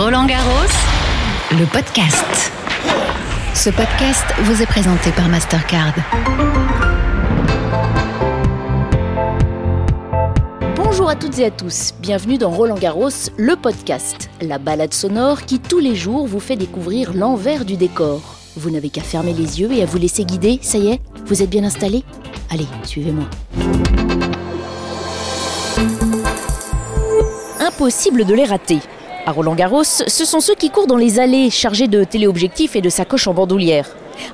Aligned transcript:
Roland 0.00 0.26
Garros, 0.26 0.70
le 1.50 1.64
podcast. 1.72 2.52
Ce 3.52 3.68
podcast 3.68 4.24
vous 4.42 4.62
est 4.62 4.66
présenté 4.66 5.10
par 5.10 5.28
Mastercard. 5.28 5.92
Bonjour 10.76 11.10
à 11.10 11.16
toutes 11.16 11.40
et 11.40 11.46
à 11.46 11.50
tous, 11.50 11.94
bienvenue 11.98 12.38
dans 12.38 12.50
Roland 12.50 12.76
Garros, 12.76 13.08
le 13.36 13.56
podcast, 13.56 14.30
la 14.40 14.58
balade 14.58 14.94
sonore 14.94 15.42
qui 15.42 15.58
tous 15.58 15.80
les 15.80 15.96
jours 15.96 16.28
vous 16.28 16.38
fait 16.38 16.54
découvrir 16.54 17.12
l'envers 17.12 17.64
du 17.64 17.76
décor. 17.76 18.20
Vous 18.54 18.70
n'avez 18.70 18.90
qu'à 18.90 19.02
fermer 19.02 19.32
les 19.32 19.60
yeux 19.60 19.72
et 19.72 19.82
à 19.82 19.86
vous 19.86 19.98
laisser 19.98 20.24
guider, 20.24 20.60
ça 20.62 20.78
y 20.78 20.92
est, 20.92 21.00
vous 21.26 21.42
êtes 21.42 21.50
bien 21.50 21.64
installé? 21.64 22.04
Allez, 22.50 22.68
suivez-moi. 22.84 23.24
Impossible 27.58 28.24
de 28.24 28.34
les 28.34 28.44
rater. 28.44 28.78
À 29.28 29.32
Roland 29.32 29.54
Garros, 29.54 29.84
ce 29.84 30.24
sont 30.24 30.40
ceux 30.40 30.54
qui 30.54 30.70
courent 30.70 30.86
dans 30.86 30.96
les 30.96 31.20
allées 31.20 31.50
chargés 31.50 31.86
de 31.86 32.02
téléobjectifs 32.02 32.76
et 32.76 32.80
de 32.80 32.88
sacoches 32.88 33.28
en 33.28 33.34
bandoulière. 33.34 33.86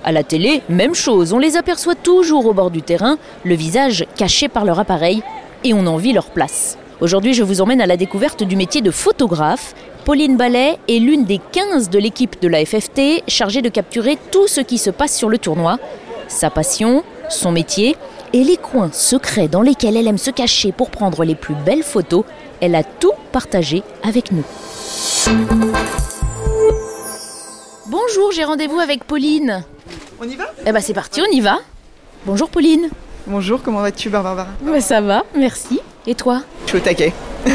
À 0.05 0.12
la 0.12 0.23
télé, 0.23 0.62
même 0.68 0.95
chose, 0.95 1.32
on 1.32 1.41
les 1.41 1.56
aperçoit 1.56 1.96
toujours 1.96 2.46
au 2.46 2.55
bord 2.55 2.70
du 2.70 2.80
terrain, 2.80 3.18
le 3.42 3.56
visage 3.56 4.06
caché 4.16 4.46
par 4.46 4.65
leur 4.65 4.78
appareil, 4.78 5.24
et 5.65 5.74
on 5.74 5.88
envie 5.88 6.12
leur 6.12 6.27
place. 6.27 6.78
Aujourd'hui, 7.01 7.34
je 7.34 7.42
vous 7.42 7.60
emmène 7.60 7.80
à 7.80 7.87
la 7.87 7.96
découverte 7.96 8.45
du 8.45 8.54
métier 8.54 8.82
de 8.82 8.92
photographe. 8.92 9.74
Pauline 10.04 10.37
Ballet 10.37 10.78
est 10.87 11.01
l'une 11.01 11.24
des 11.24 11.40
15 11.51 11.90
de 11.90 11.98
l'équipe 11.98 12.40
de 12.40 12.46
la 12.46 12.65
FFT 12.65 13.24
chargée 13.26 13.62
de 13.62 13.70
capturer 13.70 14.16
tout 14.30 14.46
ce 14.46 14.60
qui 14.60 14.79
se 14.79 14.90
passe 14.90 15.16
sur 15.16 15.29
le 15.29 15.38
tournoi. 15.38 15.80
Sa 16.29 16.51
passion, 16.51 17.02
son 17.29 17.51
métier 17.51 17.96
et 18.32 18.45
les 18.45 18.56
coins 18.56 18.92
secrets 18.92 19.48
dans 19.48 19.62
lesquels 19.62 19.96
elle 19.96 20.06
aime 20.06 20.18
se 20.18 20.30
cacher 20.30 20.70
pour 20.70 20.90
prendre 20.90 21.24
les 21.24 21.34
plus 21.34 21.56
belles 21.66 21.82
photos, 21.82 22.24
elle 22.60 22.76
a 22.76 22.84
tout 22.84 23.12
partagé 23.32 23.82
avec 24.04 24.30
nous. 24.30 24.45
Bonjour, 27.87 28.32
j'ai 28.32 28.45
rendez-vous 28.45 28.79
avec 28.79 29.04
Pauline. 29.04 29.65
On 30.21 30.24
y 30.24 30.35
va? 30.37 30.45
Eh 30.66 30.73
ben 30.73 30.80
c'est 30.80 30.93
parti, 30.95 31.23
on 31.23 31.32
y 31.32 31.40
va. 31.40 31.59
Bonjour 32.26 32.51
Pauline. 32.51 32.88
Bonjour, 33.26 33.63
comment 33.63 33.80
vas-tu 33.80 34.10
Barbara? 34.10 34.46
Bah, 34.60 34.80
ça 34.80 35.01
va, 35.01 35.24
merci. 35.35 35.80
Et 36.07 36.15
toi? 36.15 36.43
Je 36.65 36.71
suis 36.71 36.79
au 36.79 36.80
taquet. 36.80 37.13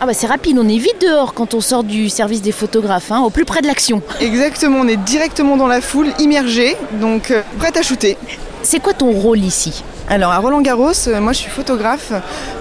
Ah 0.00 0.06
bah 0.06 0.14
c'est 0.14 0.26
rapide, 0.26 0.58
on 0.58 0.68
est 0.68 0.78
vite 0.78 1.00
dehors 1.00 1.32
quand 1.32 1.54
on 1.54 1.60
sort 1.60 1.84
du 1.84 2.08
service 2.08 2.42
des 2.42 2.50
photographes, 2.50 3.12
hein, 3.12 3.20
au 3.20 3.30
plus 3.30 3.44
près 3.44 3.60
de 3.60 3.68
l'action. 3.68 4.02
Exactement, 4.20 4.78
on 4.80 4.88
est 4.88 4.96
directement 4.96 5.56
dans 5.56 5.68
la 5.68 5.80
foule, 5.80 6.08
immergé, 6.18 6.76
donc 7.00 7.30
euh, 7.30 7.42
prête 7.58 7.76
à 7.76 7.82
shooter. 7.82 8.16
C'est 8.64 8.82
quoi 8.82 8.94
ton 8.94 9.12
rôle 9.12 9.38
ici? 9.38 9.84
Alors 10.12 10.30
à 10.30 10.36
Roland 10.40 10.60
Garros, 10.60 11.08
euh, 11.08 11.22
moi 11.22 11.32
je 11.32 11.38
suis 11.38 11.50
photographe 11.50 12.12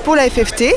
pour 0.06 0.16
la 0.16 0.30
FFT 0.30 0.74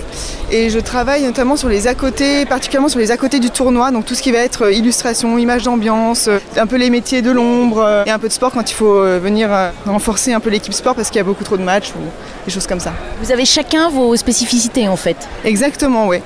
et 0.50 0.70
je 0.70 0.80
travaille 0.80 1.22
notamment 1.22 1.54
sur 1.54 1.68
les 1.68 1.86
à 1.86 1.94
côté, 1.94 2.46
particulièrement 2.46 2.88
sur 2.88 2.98
les 2.98 3.12
à 3.12 3.16
côté 3.16 3.38
du 3.38 3.48
tournoi, 3.50 3.92
donc 3.92 4.06
tout 4.06 4.16
ce 4.16 4.22
qui 4.22 4.32
va 4.32 4.38
être 4.38 4.62
euh, 4.62 4.72
illustration, 4.72 5.38
image 5.38 5.62
d'ambiance, 5.62 6.26
euh, 6.26 6.40
un 6.56 6.66
peu 6.66 6.74
les 6.74 6.90
métiers 6.90 7.22
de 7.22 7.30
l'ombre 7.30 8.02
et 8.04 8.10
un 8.10 8.18
peu 8.18 8.26
de 8.26 8.32
sport 8.32 8.50
quand 8.50 8.68
il 8.68 8.74
faut 8.74 9.02
venir 9.20 9.50
renforcer 9.86 10.32
un 10.32 10.40
peu 10.40 10.50
l'équipe 10.50 10.74
sport 10.74 10.96
parce 10.96 11.10
qu'il 11.10 11.18
y 11.18 11.20
a 11.20 11.24
beaucoup 11.24 11.44
trop 11.44 11.56
de 11.56 11.62
matchs 11.62 11.90
ou 11.90 12.02
des 12.44 12.50
choses 12.50 12.66
comme 12.66 12.80
ça. 12.80 12.92
Vous 13.22 13.30
avez 13.30 13.44
chacun 13.44 13.88
vos 13.88 14.16
spécificités 14.16 14.88
en 14.88 14.96
fait. 14.96 15.28
Exactement, 15.44 16.08
oui. 16.08 16.18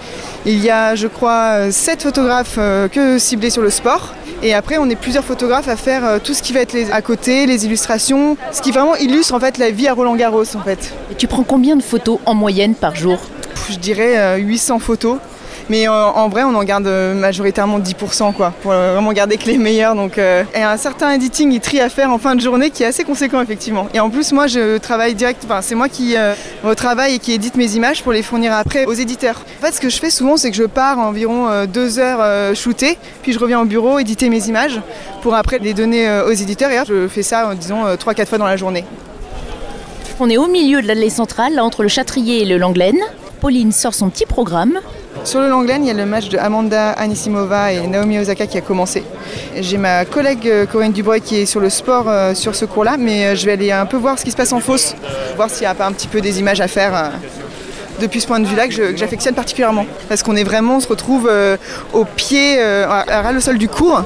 Il 0.47 0.65
y 0.65 0.71
a, 0.71 0.95
je 0.95 1.09
crois, 1.09 1.57
euh, 1.57 1.71
sept 1.71 2.05
photographes 2.05 2.59
que 2.91 3.19
ciblés 3.19 3.51
sur 3.51 3.61
le 3.61 3.69
sport. 3.69 4.15
Et 4.41 4.55
après, 4.55 4.79
on 4.79 4.89
est 4.89 4.97
plusieurs 4.97 5.25
photographes 5.25 5.67
à 5.69 5.75
faire 5.75 6.05
euh, 6.05 6.19
tout 6.23 6.33
ce 6.33 6.43
qui 6.43 6.53
va 6.53 6.61
être 6.61 6.73
les 6.73 6.93
à 6.93 7.03
côté, 7.03 7.47
les 7.47 7.67
illustrations, 7.67 8.37
ce 8.53 8.63
qui 8.63 8.71
vraiment 8.71 8.95
illustre 8.95 9.35
en 9.35 9.41
fait 9.41 9.59
la 9.59 9.71
vie 9.71 9.89
à 9.89 9.95
Roland 9.95 10.15
Garros 10.15 10.57
en 10.57 10.63
fait. 10.63 10.95
Et 11.11 11.17
tu 11.17 11.27
prends 11.27 11.43
combien 11.43 11.75
de 11.75 11.83
photos 11.83 12.21
en 12.25 12.35
moyenne 12.35 12.77
par 12.77 12.95
jour? 12.95 13.19
Pff, 13.19 13.73
Je 13.73 13.79
dirais 13.79 14.17
euh, 14.17 14.37
800 14.37 14.79
photos. 14.79 15.19
Mais 15.69 15.89
euh, 15.89 15.93
en 15.93 16.29
vrai, 16.29 16.45
on 16.45 16.55
en 16.55 16.65
garde 16.65 16.87
euh, 16.87 17.15
majoritairement 17.15 17.79
10% 17.79 18.33
quoi, 18.33 18.53
pour 18.63 18.73
euh, 18.73 18.95
vraiment 18.95 19.13
garder 19.13 19.37
que 19.37 19.47
les 19.47 19.59
meilleurs. 19.59 19.95
Donc, 19.95 20.19
et 20.19 20.63
un 20.63 20.77
certain 20.77 21.13
editing 21.13 21.53
et 21.55 21.61
tri 21.61 21.81
à 21.81 21.89
faire 21.89 22.11
en 22.11 22.19
fin 22.19 22.35
de 22.35 22.41
journée 22.41 22.71
qui 22.71 22.83
est 22.83 22.87
assez 22.87 23.05
conséquent 23.05 23.41
effectivement. 23.41 23.89
Et 23.95 24.01
en 24.01 24.11
plus, 24.11 24.33
moi, 24.33 24.47
je 24.47 24.79
travaille 24.79 25.15
direct. 25.15 25.43
Enfin, 25.45 25.63
c'est 25.63 25.75
moi 25.75 25.89
qui 25.89 26.17
retravaille 26.65 27.17
et 27.17 27.19
qui 27.19 27.33
édite 27.33 27.57
mes 27.57 27.75
images 27.75 28.03
pour 28.03 28.13
les 28.13 28.23
fournir 28.23 28.53
après 28.53 28.87
aux 28.87 28.93
éditeurs. 28.93 29.43
En 29.63 29.67
fait, 29.67 29.73
ce 29.73 29.81
que 29.81 29.89
je 29.89 29.99
fais 29.99 30.11
souvent, 30.11 30.37
c'est 30.37 30.51
que 30.51 30.57
je 30.57 30.65
pars 30.65 30.99
environ 30.99 31.65
deux 31.67 31.99
heures 31.99 32.55
shooter, 32.55 32.99
puis 33.23 33.33
je 33.33 33.39
reviens 33.39 33.61
au 33.61 33.65
bureau 33.65 33.99
éditer 33.99 34.29
mes 34.29 34.49
images 34.49 34.81
pour 35.23 35.35
après 35.35 35.59
les 35.59 35.75
donner 35.75 36.09
aux 36.27 36.33
éditeurs. 36.33 36.71
Et 36.71 36.79
je 36.87 37.09
fais 37.09 37.23
ça, 37.23 37.55
disons, 37.55 37.87
euh, 37.87 37.97
trois, 37.97 38.15
quatre 38.15 38.29
fois 38.29 38.39
dans 38.39 38.47
la 38.47 38.57
journée. 38.57 38.85
On 40.21 40.29
est 40.29 40.37
au 40.37 40.49
milieu 40.49 40.83
de 40.83 40.87
l'allée 40.87 41.11
centrale, 41.11 41.55
là, 41.55 41.65
entre 41.65 41.83
le 41.83 41.89
Châtrier 41.89 42.43
et 42.43 42.45
le 42.45 42.57
Langlaine. 42.57 42.99
Pauline 43.41 43.71
sort 43.71 43.95
son 43.95 44.11
petit 44.11 44.27
programme. 44.27 44.81
Sur 45.25 45.41
le 45.41 45.49
Langlaine, 45.49 45.85
il 45.85 45.89
y 45.89 45.91
a 45.91 45.95
le 45.95 46.07
match 46.07 46.29
de 46.29 46.39
Amanda 46.39 46.91
Anisimova 46.93 47.73
et 47.73 47.87
Naomi 47.87 48.19
Osaka 48.19 48.47
qui 48.47 48.59
a 48.59 48.61
commencé. 48.61 49.03
J'ai 49.57 49.77
ma 49.77 50.05
collègue 50.05 50.49
euh, 50.49 50.67
Corinne 50.67 50.93
Dubois 50.93 51.21
qui 51.21 51.37
est 51.37 51.47
sur 51.47 51.61
le 51.61 51.71
sport 51.71 52.09
euh, 52.09 52.35
sur 52.35 52.55
ce 52.55 52.65
cours-là, 52.65 52.97
mais 52.99 53.27
euh, 53.27 53.35
je 53.35 53.45
vais 53.45 53.53
aller 53.53 53.73
un 53.73 53.87
peu 53.87 53.97
voir 53.97 54.19
ce 54.19 54.25
qui 54.25 54.31
se 54.31 54.37
passe 54.37 54.53
en 54.53 54.61
fosse, 54.61 54.95
voir 55.37 55.51
s'il 55.51 55.61
n'y 55.61 55.67
a 55.67 55.75
pas 55.75 55.87
un 55.87 55.93
petit 55.93 56.09
peu 56.09 56.21
des 56.21 56.41
images 56.41 56.61
à 56.61 56.69
faire 56.69 57.13
depuis 58.01 58.21
ce 58.21 58.27
point 58.27 58.41
de 58.41 58.47
vue-là 58.47 58.69
que 58.69 58.97
j'affectionne 58.97 59.35
particulièrement. 59.35 59.87
Parce 60.09 60.23
qu'on 60.23 60.37
est 60.37 60.45
vraiment, 60.45 60.77
on 60.77 60.81
se 60.81 60.89
retrouve 60.89 61.29
euh, 61.31 61.57
au 61.93 62.05
pied, 62.05 62.57
euh, 62.59 62.87
à, 62.89 63.23
ras 63.23 63.33
le 63.33 63.41
sol 63.41 63.59
du 63.59 63.69
cours, 63.69 64.05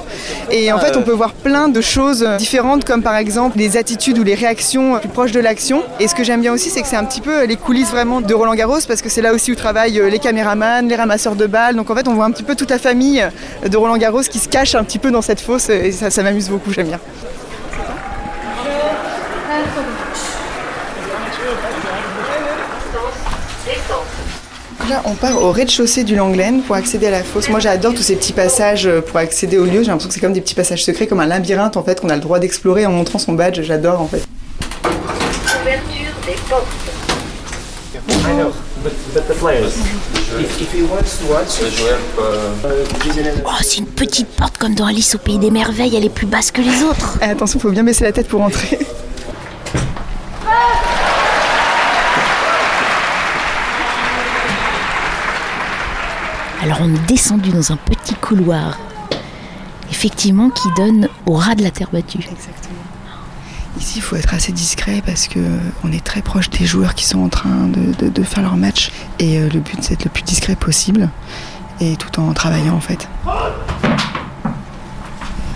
et 0.51 0.71
en 0.71 0.79
fait 0.79 0.97
on 0.97 1.01
peut 1.01 1.11
voir 1.11 1.33
plein 1.33 1.67
de 1.67 1.81
choses 1.81 2.27
différentes, 2.37 2.85
comme 2.85 3.03
par 3.03 3.15
exemple 3.15 3.57
les 3.57 3.77
attitudes 3.77 4.17
ou 4.17 4.23
les 4.23 4.35
réactions 4.35 4.99
plus 4.99 5.09
proches 5.09 5.31
de 5.31 5.39
l'action. 5.39 5.83
Et 5.99 6.07
ce 6.07 6.15
que 6.15 6.23
j'aime 6.23 6.41
bien 6.41 6.53
aussi, 6.53 6.69
c'est 6.69 6.81
que 6.81 6.87
c'est 6.87 6.95
un 6.95 7.05
petit 7.05 7.21
peu 7.21 7.45
les 7.45 7.55
coulisses 7.55 7.91
vraiment 7.91 8.21
de 8.21 8.33
Roland 8.33 8.55
Garros, 8.55 8.79
parce 8.87 9.01
que 9.01 9.09
c'est 9.09 9.21
là 9.21 9.33
aussi 9.33 9.51
où 9.51 9.55
travaillent 9.55 9.99
euh, 9.99 10.09
les 10.09 10.19
caméramans, 10.19 10.87
les 10.87 10.95
ramasseurs 10.95 11.35
de 11.35 11.45
balles. 11.45 11.75
Donc 11.75 11.89
en 11.89 11.95
fait, 11.95 12.07
on 12.07 12.13
voit 12.13 12.25
un 12.25 12.31
petit 12.31 12.43
peu 12.43 12.55
toute 12.55 12.69
la 12.69 12.79
famille 12.79 13.25
de 13.67 13.77
Roland 13.77 13.97
Garros 13.97 14.21
qui 14.21 14.39
se 14.39 14.49
cache 14.49 14.75
un 14.75 14.83
petit 14.83 14.99
peu 14.99 15.11
dans 15.11 15.21
cette 15.21 15.41
fosse, 15.41 15.69
et 15.69 15.91
ça, 15.91 16.09
ça 16.09 16.23
m'amuse 16.23 16.49
beaucoup, 16.49 16.71
j'aime 16.71 16.87
bien. 16.87 16.99
Là, 24.89 25.01
on 25.05 25.13
part 25.13 25.41
au 25.41 25.51
rez-de-chaussée 25.51 26.03
du 26.03 26.15
Langlaine 26.15 26.61
pour 26.61 26.75
accéder 26.75 27.07
à 27.07 27.11
la 27.11 27.23
fosse. 27.23 27.47
Moi, 27.47 27.59
j'adore 27.59 27.93
tous 27.93 28.01
ces 28.01 28.15
petits 28.15 28.33
passages 28.33 28.85
euh, 28.85 29.01
pour 29.01 29.17
accéder 29.17 29.57
au 29.57 29.63
lieu. 29.63 29.81
J'ai 29.83 29.87
l'impression 29.87 30.09
que 30.09 30.13
c'est 30.13 30.19
comme 30.19 30.33
des 30.33 30.41
petits 30.41 30.55
passages 30.55 30.83
secrets, 30.83 31.07
comme 31.07 31.21
un 31.21 31.25
labyrinthe 31.25 31.77
en 31.77 31.83
fait, 31.83 32.01
qu'on 32.01 32.09
a 32.09 32.15
le 32.15 32.21
droit 32.21 32.39
d'explorer 32.39 32.85
en 32.85 32.91
montrant 32.91 33.19
son 33.19 33.33
badge. 33.33 33.61
J'adore 33.61 34.01
en 34.01 34.07
fait. 34.07 34.23
Oh, 43.45 43.51
c'est 43.61 43.77
une 43.77 43.85
petite 43.85 44.27
porte 44.27 44.57
comme 44.57 44.75
dans 44.75 44.85
Alice 44.85 45.15
au 45.15 45.19
Pays 45.19 45.37
des 45.37 45.51
Merveilles, 45.51 45.95
elle 45.95 46.05
est 46.05 46.09
plus 46.09 46.27
basse 46.27 46.51
que 46.51 46.61
les 46.61 46.83
autres. 46.83 47.19
Eh, 47.21 47.25
attention, 47.25 47.59
faut 47.59 47.69
bien 47.69 47.83
baisser 47.83 48.03
la 48.03 48.11
tête 48.11 48.27
pour 48.27 48.41
entrer. 48.41 48.79
Alors 56.63 56.77
on 56.81 56.87
est 56.93 57.07
descendu 57.07 57.49
dans 57.49 57.71
un 57.73 57.75
petit 57.77 58.15
couloir, 58.15 58.77
effectivement, 59.91 60.49
qui 60.49 60.69
donne 60.77 61.09
au 61.25 61.33
ras 61.33 61.55
de 61.55 61.63
la 61.63 61.71
terre 61.71 61.89
battue. 61.91 62.19
Exactement. 62.19 62.69
Ici, 63.79 63.93
il 63.97 64.01
faut 64.01 64.15
être 64.15 64.33
assez 64.33 64.51
discret 64.53 65.01
parce 65.05 65.27
que 65.27 65.39
on 65.83 65.91
est 65.91 66.03
très 66.03 66.21
proche 66.21 66.49
des 66.49 66.65
joueurs 66.65 66.95
qui 66.95 67.05
sont 67.05 67.21
en 67.21 67.27
train 67.29 67.67
de, 67.67 67.91
de- 68.05 68.09
de 68.09 68.23
faire 68.23 68.43
leur 68.43 68.55
match. 68.55 68.91
Et 69.19 69.39
euh, 69.39 69.49
le 69.49 69.59
but, 69.59 69.77
c'est 69.81 69.89
d'être 69.91 70.05
le 70.05 70.11
plus 70.11 70.23
discret 70.23 70.55
possible 70.55 71.09
et 71.81 71.97
tout 71.97 72.17
en 72.19 72.33
travaillant 72.33 72.75
en 72.75 72.79
fait. 72.79 73.09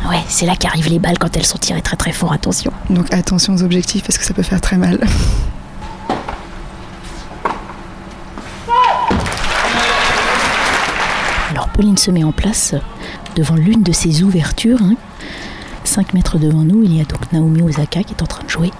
Ouais, 0.10 0.24
c'est 0.28 0.46
là 0.46 0.56
qu'arrivent 0.56 0.90
les 0.90 1.00
balles 1.00 1.18
quand 1.20 1.36
elles 1.38 1.46
sont 1.46 1.58
tirées 1.60 1.82
très 1.82 1.96
très 1.96 2.12
fort, 2.12 2.34
attention. 2.34 2.72
Donc 2.90 3.14
attention 3.14 3.54
aux 3.54 3.64
objectifs 3.64 4.04
parce 4.04 4.18
que 4.18 4.26
ça 4.26 4.34
peut 4.34 4.44
faire 4.44 4.60
très 4.62 4.78
mal. 4.78 5.00
Alors 11.52 11.67
Pauline 11.78 11.96
se 11.96 12.10
met 12.10 12.24
en 12.24 12.32
place 12.32 12.74
devant 13.36 13.54
l'une 13.54 13.84
de 13.84 13.92
ces 13.92 14.24
ouvertures. 14.24 14.80
5 15.84 16.16
mètres 16.16 16.40
devant 16.40 16.64
nous, 16.64 16.82
il 16.82 16.98
y 16.98 17.02
a 17.02 17.04
donc 17.04 17.32
Naomi 17.32 17.62
Osaka 17.62 18.02
qui 18.02 18.16
est 18.16 18.24
en 18.24 18.26
train 18.26 18.44
de 18.44 18.50
jouer. 18.50 18.72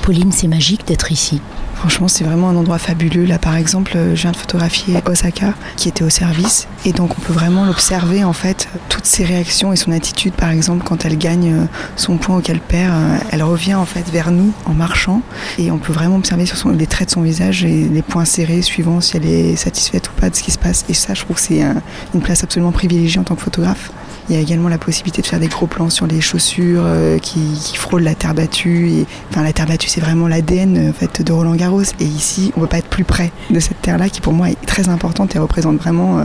Pauline, 0.00 0.32
c'est 0.32 0.48
magique 0.48 0.86
d'être 0.86 1.12
ici. 1.12 1.42
Franchement, 1.78 2.08
c'est 2.08 2.24
vraiment 2.24 2.48
un 2.50 2.56
endroit 2.56 2.78
fabuleux. 2.78 3.24
Là, 3.24 3.38
par 3.38 3.54
exemple, 3.54 3.92
euh, 3.96 4.16
je 4.16 4.22
viens 4.22 4.32
de 4.32 4.36
photographier 4.36 4.96
Osaka, 5.06 5.54
qui 5.76 5.88
était 5.88 6.02
au 6.02 6.10
service. 6.10 6.66
Et 6.84 6.92
donc, 6.92 7.16
on 7.16 7.20
peut 7.20 7.32
vraiment 7.32 7.64
l'observer, 7.64 8.24
en 8.24 8.32
fait, 8.32 8.68
toutes 8.88 9.06
ses 9.06 9.24
réactions 9.24 9.72
et 9.72 9.76
son 9.76 9.92
attitude. 9.92 10.32
Par 10.32 10.50
exemple, 10.50 10.82
quand 10.84 11.04
elle 11.04 11.16
gagne 11.16 11.52
euh, 11.54 11.64
son 11.94 12.16
point 12.16 12.38
ou 12.38 12.40
qu'elle 12.40 12.58
perd, 12.60 12.92
euh, 12.92 13.18
elle 13.30 13.44
revient, 13.44 13.76
en 13.76 13.84
fait, 13.86 14.04
vers 14.10 14.32
nous 14.32 14.52
en 14.64 14.74
marchant. 14.74 15.22
Et 15.56 15.70
on 15.70 15.78
peut 15.78 15.92
vraiment 15.92 16.16
observer 16.16 16.46
sur 16.46 16.68
les 16.70 16.86
traits 16.88 17.08
de 17.08 17.12
son 17.14 17.22
visage 17.22 17.64
et 17.64 17.88
les 17.88 18.02
points 18.02 18.24
serrés, 18.24 18.62
suivant 18.62 19.00
si 19.00 19.16
elle 19.16 19.26
est 19.26 19.54
satisfaite 19.54 20.08
ou 20.08 20.20
pas 20.20 20.30
de 20.30 20.34
ce 20.34 20.42
qui 20.42 20.50
se 20.50 20.58
passe. 20.58 20.84
Et 20.88 20.94
ça, 20.94 21.14
je 21.14 21.22
trouve 21.22 21.36
que 21.36 21.42
c'est 21.42 21.62
un- 21.62 21.80
une 22.12 22.20
place 22.20 22.42
absolument 22.42 22.72
privilégiée 22.72 23.20
en 23.20 23.24
tant 23.24 23.36
que 23.36 23.42
photographe. 23.42 23.92
Il 24.28 24.34
y 24.34 24.38
a 24.38 24.40
également 24.42 24.68
la 24.68 24.78
possibilité 24.78 25.22
de 25.22 25.26
faire 25.26 25.40
des 25.40 25.48
gros 25.48 25.66
plans 25.66 25.88
sur 25.88 26.06
les 26.06 26.20
chaussures 26.20 26.82
euh, 26.84 27.18
qui, 27.18 27.56
frôlent 27.76 28.02
la 28.02 28.14
terre 28.14 28.34
battue. 28.34 29.06
Enfin, 29.30 29.42
la 29.42 29.52
terre 29.52 29.66
battue, 29.66 29.88
c'est 29.88 30.00
vraiment 30.00 30.28
l'ADN 30.28 30.90
en 30.90 30.92
fait, 30.92 31.22
de 31.22 31.32
Roland 31.32 31.54
Garros. 31.54 31.82
Et 31.98 32.04
ici, 32.04 32.52
on 32.56 32.60
ne 32.60 32.66
peut 32.66 32.70
pas 32.70 32.78
être 32.78 32.88
plus 32.88 33.04
près 33.04 33.32
de 33.50 33.58
cette 33.58 33.80
terre-là 33.80 34.10
qui, 34.10 34.20
pour 34.20 34.34
moi, 34.34 34.50
est 34.50 34.66
très 34.66 34.88
importante 34.90 35.34
et 35.34 35.38
représente 35.38 35.78
vraiment 35.78 36.18
euh, 36.18 36.24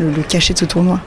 le 0.00 0.22
cachet 0.22 0.54
de 0.54 0.58
ce 0.58 0.64
tournoi. 0.64 1.00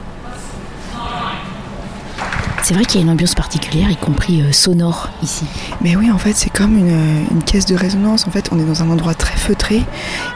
C'est 2.63 2.73
vrai 2.73 2.85
qu'il 2.85 2.99
y 2.99 3.03
a 3.03 3.05
une 3.05 3.11
ambiance 3.11 3.35
particulière, 3.35 3.89
y 3.89 3.95
compris 3.95 4.41
euh, 4.41 4.51
sonore 4.51 5.09
ici. 5.23 5.45
Mais 5.81 5.95
oui, 5.95 6.11
en 6.11 6.17
fait, 6.17 6.33
c'est 6.33 6.49
comme 6.49 6.77
une, 6.77 7.25
une, 7.31 7.43
caisse 7.43 7.65
de 7.65 7.75
résonance. 7.75 8.27
En 8.27 8.31
fait, 8.31 8.49
on 8.51 8.59
est 8.59 8.65
dans 8.65 8.83
un 8.83 8.89
endroit 8.89 9.13
très 9.13 9.37
feutré 9.37 9.83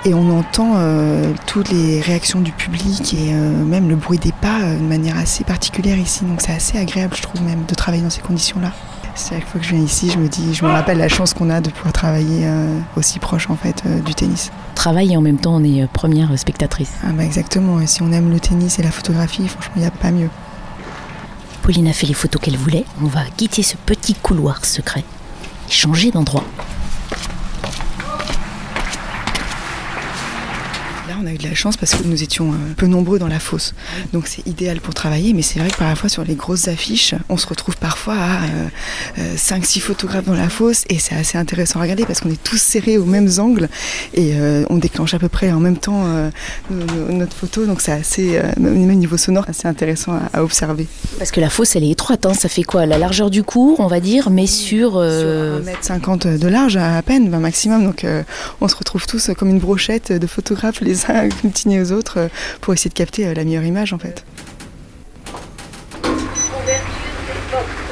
et 0.06 0.14
on 0.14 0.30
entend 0.38 0.74
euh, 0.78 1.34
toutes 1.46 1.70
les 1.70 2.02
réactions 2.02 2.42
du 2.42 2.52
public 2.52 3.14
et 3.14 3.34
euh, 3.34 3.64
même 3.64 3.90
le 3.90 3.96
bruit 3.96 4.18
des 4.18 4.32
pas 4.32 4.62
euh, 4.62 4.78
de 4.78 4.84
manière 4.84 5.18
assez 5.18 5.44
particulière 5.44 5.98
ici. 5.98 6.26
Donc 6.26 6.42
c'est 6.42 6.54
assez 6.54 6.78
agréable, 6.78 7.16
je 7.16 7.22
trouve, 7.22 7.42
même 7.42 7.66
de 7.68 7.76
travailler 7.76 8.04
dans 8.04 8.10
ces 8.10 8.22
conditions-là. 8.22 8.72
Chaque 9.16 9.46
fois 9.46 9.60
que 9.60 9.68
je 9.68 9.76
viens 9.76 9.84
ici, 9.84 10.10
je 10.10 10.18
me 10.18 10.28
dis, 10.28 10.56
je 10.56 10.66
me 10.66 10.72
rappelle 10.72 10.98
la 10.98 11.08
chance 11.08 11.36
qu'on 11.36 11.52
a 11.52 11.62
de 11.62 11.70
pouvoir 11.70 11.94
travailler 11.94 12.48
euh, 12.48 12.80
aussi 12.98 13.20
proche 13.20 13.48
en 13.50 13.56
fait 13.56 13.84
du 14.04 14.16
tennis. 14.16 14.52
Travaille 14.74 15.14
et 15.14 15.18
en 15.18 15.22
même 15.22 15.38
temps, 15.38 15.56
on 15.56 15.64
est 15.64 15.86
première 15.88 16.38
spectatrice. 16.40 16.94
Ah 17.04 17.12
bah 17.14 17.24
exactement. 17.24 17.80
Et 17.80 17.86
si 17.86 18.02
on 18.02 18.12
aime 18.12 18.32
le 18.32 18.40
tennis 18.40 18.80
et 18.80 18.84
la 18.84 18.92
photographie, 18.92 19.48
franchement, 19.48 19.74
il 19.76 19.82
n'y 19.82 19.88
a 19.88 19.92
pas 19.92 20.10
mieux. 20.10 20.30
Pauline 21.64 21.88
a 21.88 21.94
fait 21.94 22.08
les 22.08 22.14
photos 22.14 22.42
qu'elle 22.42 22.58
voulait. 22.58 22.84
On 23.02 23.08
va 23.08 23.24
quitter 23.38 23.64
ce 23.64 23.78
petit 23.78 24.16
couloir 24.16 24.66
secret 24.66 25.06
et 25.70 25.72
changer 25.72 26.12
d'endroit. 26.12 26.44
Là, 31.14 31.20
on 31.22 31.28
a 31.28 31.32
eu 31.32 31.38
de 31.38 31.44
la 31.44 31.54
chance 31.54 31.78
parce 31.78 31.94
que 31.94 32.04
nous 32.08 32.24
étions 32.24 32.54
peu 32.76 32.88
nombreux 32.88 33.20
dans 33.20 33.28
la 33.28 33.40
fosse. 33.40 33.76
Donc 34.14 34.26
c'est 34.26 34.48
idéal 34.48 34.80
pour 34.80 34.96
travailler, 34.96 35.34
mais 35.34 35.44
c'est 35.44 35.60
vrai 35.60 35.70
que 35.70 35.78
parfois 35.78 36.10
sur 36.10 36.24
les 36.24 36.34
grosses 36.34 36.68
affiches, 36.68 37.14
on 37.30 37.38
se 37.38 37.46
retrouve 37.46 37.78
parfois 37.78 38.16
à 38.16 38.44
euh, 39.20 39.36
5-6 39.36 39.80
photographes 39.82 40.26
dans 40.26 40.34
la 40.34 40.50
fosse 40.50 40.86
et 40.90 40.98
c'est 40.98 41.14
assez 41.14 41.38
intéressant 41.38 41.80
à 41.80 41.84
regarder 41.84 42.06
parce 42.06 42.20
qu'on 42.20 42.32
est 42.32 42.42
tous 42.42 42.58
serrés 42.58 42.98
aux 42.98 43.06
mêmes 43.06 43.30
angles 43.38 43.70
et 44.16 44.32
euh, 44.34 44.66
on 44.72 44.78
déclenche 44.78 45.14
à 45.14 45.20
peu 45.20 45.30
près 45.30 45.52
en 45.52 45.60
même 45.60 45.78
temps 45.78 46.04
euh, 46.06 46.32
notre 47.10 47.36
photo. 47.36 47.66
Donc 47.66 47.82
c'est 47.82 47.92
assez, 47.92 48.38
euh, 48.38 48.44
même 48.58 48.98
niveau 48.98 49.18
sonore, 49.18 49.46
assez 49.48 49.68
intéressant 49.68 50.20
à, 50.34 50.44
observer. 50.44 50.88
Parce 51.18 51.32
que 51.32 51.40
la 51.40 51.50
fosse, 51.50 51.76
elle 51.76 51.84
est 51.84 51.92
étroite, 51.92 52.26
hein. 52.26 52.34
ça 52.34 52.50
fait 52.50 52.64
quoi? 52.64 52.86
La 52.86 52.98
largeur 52.98 53.30
du 53.30 53.44
cours, 53.44 53.80
on 53.80 53.88
va 53.88 54.00
dire, 54.00 54.30
mais 54.30 54.48
sur... 54.48 54.98
Euh, 54.98 55.62
sur 55.82 55.96
1m50 55.96 56.40
de 56.40 56.48
large 56.48 56.78
à 56.78 57.02
peine, 57.02 57.30
ben 57.30 57.40
maximum. 57.40 57.84
Donc 57.84 58.04
euh, 58.04 58.24
on 58.62 58.68
se 58.68 58.76
retrouve 58.76 59.06
tous 59.08 59.32
comme 59.38 59.50
une 59.50 59.60
brochette 59.60 60.12
de 60.12 60.28
photographes 60.28 60.82
les 60.82 61.03
agglutiner 61.12 61.82
aux 61.82 61.92
autres 61.92 62.30
pour 62.62 62.74
essayer 62.74 62.90
de 62.90 62.96
capter 62.96 63.34
la 63.34 63.44
meilleure 63.44 63.64
image 63.64 63.94
en 63.94 64.00
fait. 64.00 64.26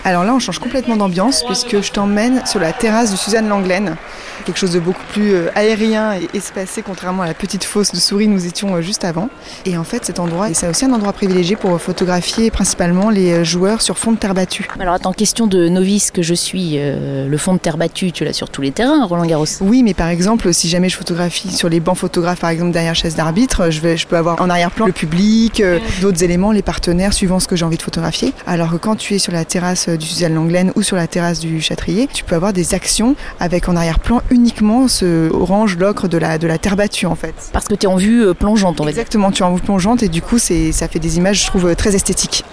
Alors 0.03 0.23
là, 0.23 0.33
on 0.33 0.39
change 0.39 0.57
complètement 0.59 0.95
d'ambiance 0.95 1.43
puisque 1.43 1.81
je 1.81 1.91
t'emmène 1.91 2.43
sur 2.47 2.59
la 2.59 2.73
terrasse 2.73 3.11
de 3.11 3.15
Suzanne 3.15 3.47
Langlaine, 3.47 3.97
quelque 4.41 4.57
chose 4.57 4.71
de 4.71 4.79
beaucoup 4.79 5.03
plus 5.11 5.35
aérien 5.55 6.13
et 6.13 6.27
espacé 6.35 6.81
contrairement 6.81 7.23
à 7.23 7.27
la 7.27 7.33
petite 7.33 7.63
fosse 7.63 7.91
de 7.91 7.97
souris 7.97 8.27
nous 8.27 8.45
étions 8.45 8.81
juste 8.81 9.03
avant. 9.03 9.29
Et 9.65 9.77
en 9.77 9.83
fait, 9.83 10.05
cet 10.05 10.19
endroit, 10.19 10.53
c'est 10.53 10.67
aussi 10.67 10.85
un 10.85 10.93
endroit 10.93 11.13
privilégié 11.13 11.55
pour 11.55 11.79
photographier 11.81 12.51
principalement 12.51 13.09
les 13.09 13.43
joueurs 13.45 13.81
sur 13.81 13.97
fond 13.97 14.11
de 14.11 14.17
terre 14.17 14.33
battue. 14.33 14.67
Alors 14.79 14.93
attends, 14.93 15.13
question 15.13 15.47
de 15.47 15.67
novice 15.67 16.11
que 16.11 16.21
je 16.21 16.33
suis, 16.33 16.73
euh, 16.75 17.27
le 17.27 17.37
fond 17.37 17.53
de 17.53 17.59
terre 17.59 17.77
battue, 17.77 18.11
tu 18.11 18.23
l'as 18.23 18.33
sur 18.33 18.49
tous 18.49 18.61
les 18.61 18.71
terrains, 18.71 19.05
Roland 19.05 19.25
Garros 19.25 19.45
Oui, 19.61 19.83
mais 19.83 19.93
par 19.93 20.07
exemple, 20.07 20.53
si 20.53 20.69
jamais 20.69 20.89
je 20.89 20.97
photographie 20.97 21.51
sur 21.51 21.69
les 21.69 21.79
bancs 21.79 21.97
photographes, 21.97 22.39
par 22.39 22.49
exemple 22.49 22.71
derrière 22.71 22.95
chaise 22.95 23.15
d'arbitre, 23.15 23.69
je, 23.69 23.81
vais, 23.81 23.97
je 23.97 24.07
peux 24.07 24.17
avoir 24.17 24.41
en 24.41 24.49
arrière-plan 24.49 24.85
le 24.85 24.91
public, 24.91 25.59
euh, 25.61 25.79
d'autres 26.01 26.23
éléments, 26.23 26.51
les 26.51 26.61
partenaires, 26.61 27.13
suivant 27.13 27.39
ce 27.39 27.47
que 27.47 27.55
j'ai 27.55 27.65
envie 27.65 27.77
de 27.77 27.81
photographier. 27.81 28.33
Alors 28.47 28.71
que 28.71 28.77
quand 28.77 28.95
tu 28.95 29.13
es 29.15 29.19
sur 29.19 29.33
la 29.33 29.45
terrasse 29.45 29.89
du 29.89 30.05
Suzanne 30.05 30.35
Langlaine 30.35 30.71
ou 30.75 30.81
sur 30.81 30.95
la 30.95 31.07
terrasse 31.07 31.39
du 31.39 31.61
Châtrier, 31.61 32.07
tu 32.11 32.23
peux 32.23 32.35
avoir 32.35 32.53
des 32.53 32.73
actions 32.73 33.15
avec 33.39 33.69
en 33.69 33.75
arrière-plan 33.75 34.21
uniquement 34.41 34.87
ce 34.87 35.31
orange 35.31 35.77
l'ocre 35.77 36.07
de 36.07 36.17
la, 36.17 36.39
de 36.39 36.47
la 36.47 36.57
terre 36.57 36.75
battue 36.75 37.05
en 37.05 37.13
fait. 37.13 37.35
Parce 37.53 37.65
que 37.65 37.75
tu 37.75 37.85
es 37.85 37.87
en 37.87 37.95
vue 37.95 38.25
euh, 38.25 38.33
plongeante, 38.33 38.81
on 38.81 38.85
va 38.85 38.91
dire. 38.91 38.99
Exactement, 38.99 39.31
tu 39.31 39.43
es 39.43 39.45
en 39.45 39.53
vue 39.53 39.61
plongeante 39.61 40.01
et 40.01 40.09
du 40.09 40.23
coup 40.23 40.39
c'est, 40.39 40.71
ça 40.71 40.87
fait 40.87 40.97
des 40.97 41.17
images, 41.17 41.43
je 41.43 41.47
trouve, 41.47 41.75
très 41.75 41.95
esthétiques. 41.95 42.43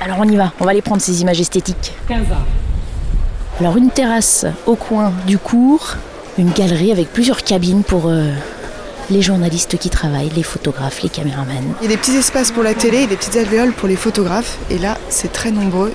Alors 0.00 0.18
on 0.20 0.28
y 0.28 0.36
va, 0.36 0.52
on 0.60 0.64
va 0.64 0.70
aller 0.70 0.82
prendre 0.82 1.02
ces 1.02 1.22
images 1.22 1.40
esthétiques. 1.40 1.92
15 2.08 2.18
ans. 2.18 2.44
Alors 3.58 3.76
une 3.76 3.90
terrasse 3.90 4.46
au 4.66 4.76
coin 4.76 5.12
du 5.26 5.38
cours, 5.38 5.94
une 6.38 6.50
galerie 6.50 6.92
avec 6.92 7.12
plusieurs 7.12 7.42
cabines 7.42 7.82
pour 7.82 8.06
euh, 8.06 8.30
les 9.10 9.20
journalistes 9.20 9.76
qui 9.76 9.90
travaillent, 9.90 10.30
les 10.36 10.42
photographes, 10.44 11.02
les 11.02 11.08
caméramans. 11.08 11.74
Il 11.80 11.84
y 11.84 11.92
a 11.92 11.96
des 11.96 11.96
petits 11.96 12.16
espaces 12.16 12.52
pour 12.52 12.62
la 12.62 12.74
télé 12.74 13.02
et 13.02 13.06
des 13.08 13.16
petites 13.16 13.36
alvéoles 13.36 13.72
pour 13.72 13.88
les 13.88 13.96
photographes 13.96 14.56
et 14.70 14.78
là 14.78 14.98
c'est 15.08 15.32
très 15.32 15.50
nombreux 15.50 15.92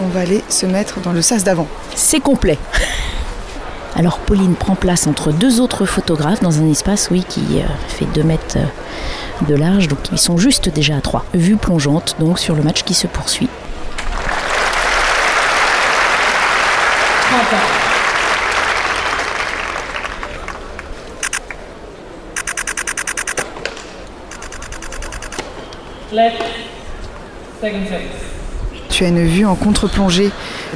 on 0.00 0.08
va 0.08 0.20
aller 0.20 0.42
se 0.48 0.66
mettre 0.66 1.00
dans 1.00 1.12
le 1.12 1.22
sas 1.22 1.44
d'avant. 1.44 1.68
C'est 1.94 2.18
complet. 2.18 2.58
Alors 3.96 4.18
Pauline 4.18 4.56
prend 4.56 4.74
place 4.74 5.06
entre 5.06 5.30
deux 5.30 5.60
autres 5.60 5.86
photographes 5.86 6.40
dans 6.40 6.60
un 6.60 6.68
espace 6.68 7.08
oui, 7.12 7.24
qui 7.28 7.60
euh, 7.60 7.64
fait 7.86 8.06
2 8.06 8.24
mètres 8.24 8.56
euh, 8.56 9.44
de 9.48 9.54
large, 9.54 9.86
donc 9.86 9.98
ils 10.10 10.18
sont 10.18 10.36
juste 10.36 10.68
déjà 10.68 10.96
à 10.96 11.00
3. 11.00 11.24
Vue 11.32 11.56
plongeante 11.56 12.16
donc 12.18 12.40
sur 12.40 12.56
le 12.56 12.62
match 12.62 12.82
qui 12.82 12.94
se 12.94 13.06
poursuit. 13.06 13.48
Left, 26.12 26.42
second 27.60 27.84
six 27.88 28.34
tu 28.94 29.04
as 29.04 29.08
une 29.08 29.26
vue 29.26 29.44
en 29.44 29.56
contre-plongée 29.56 30.30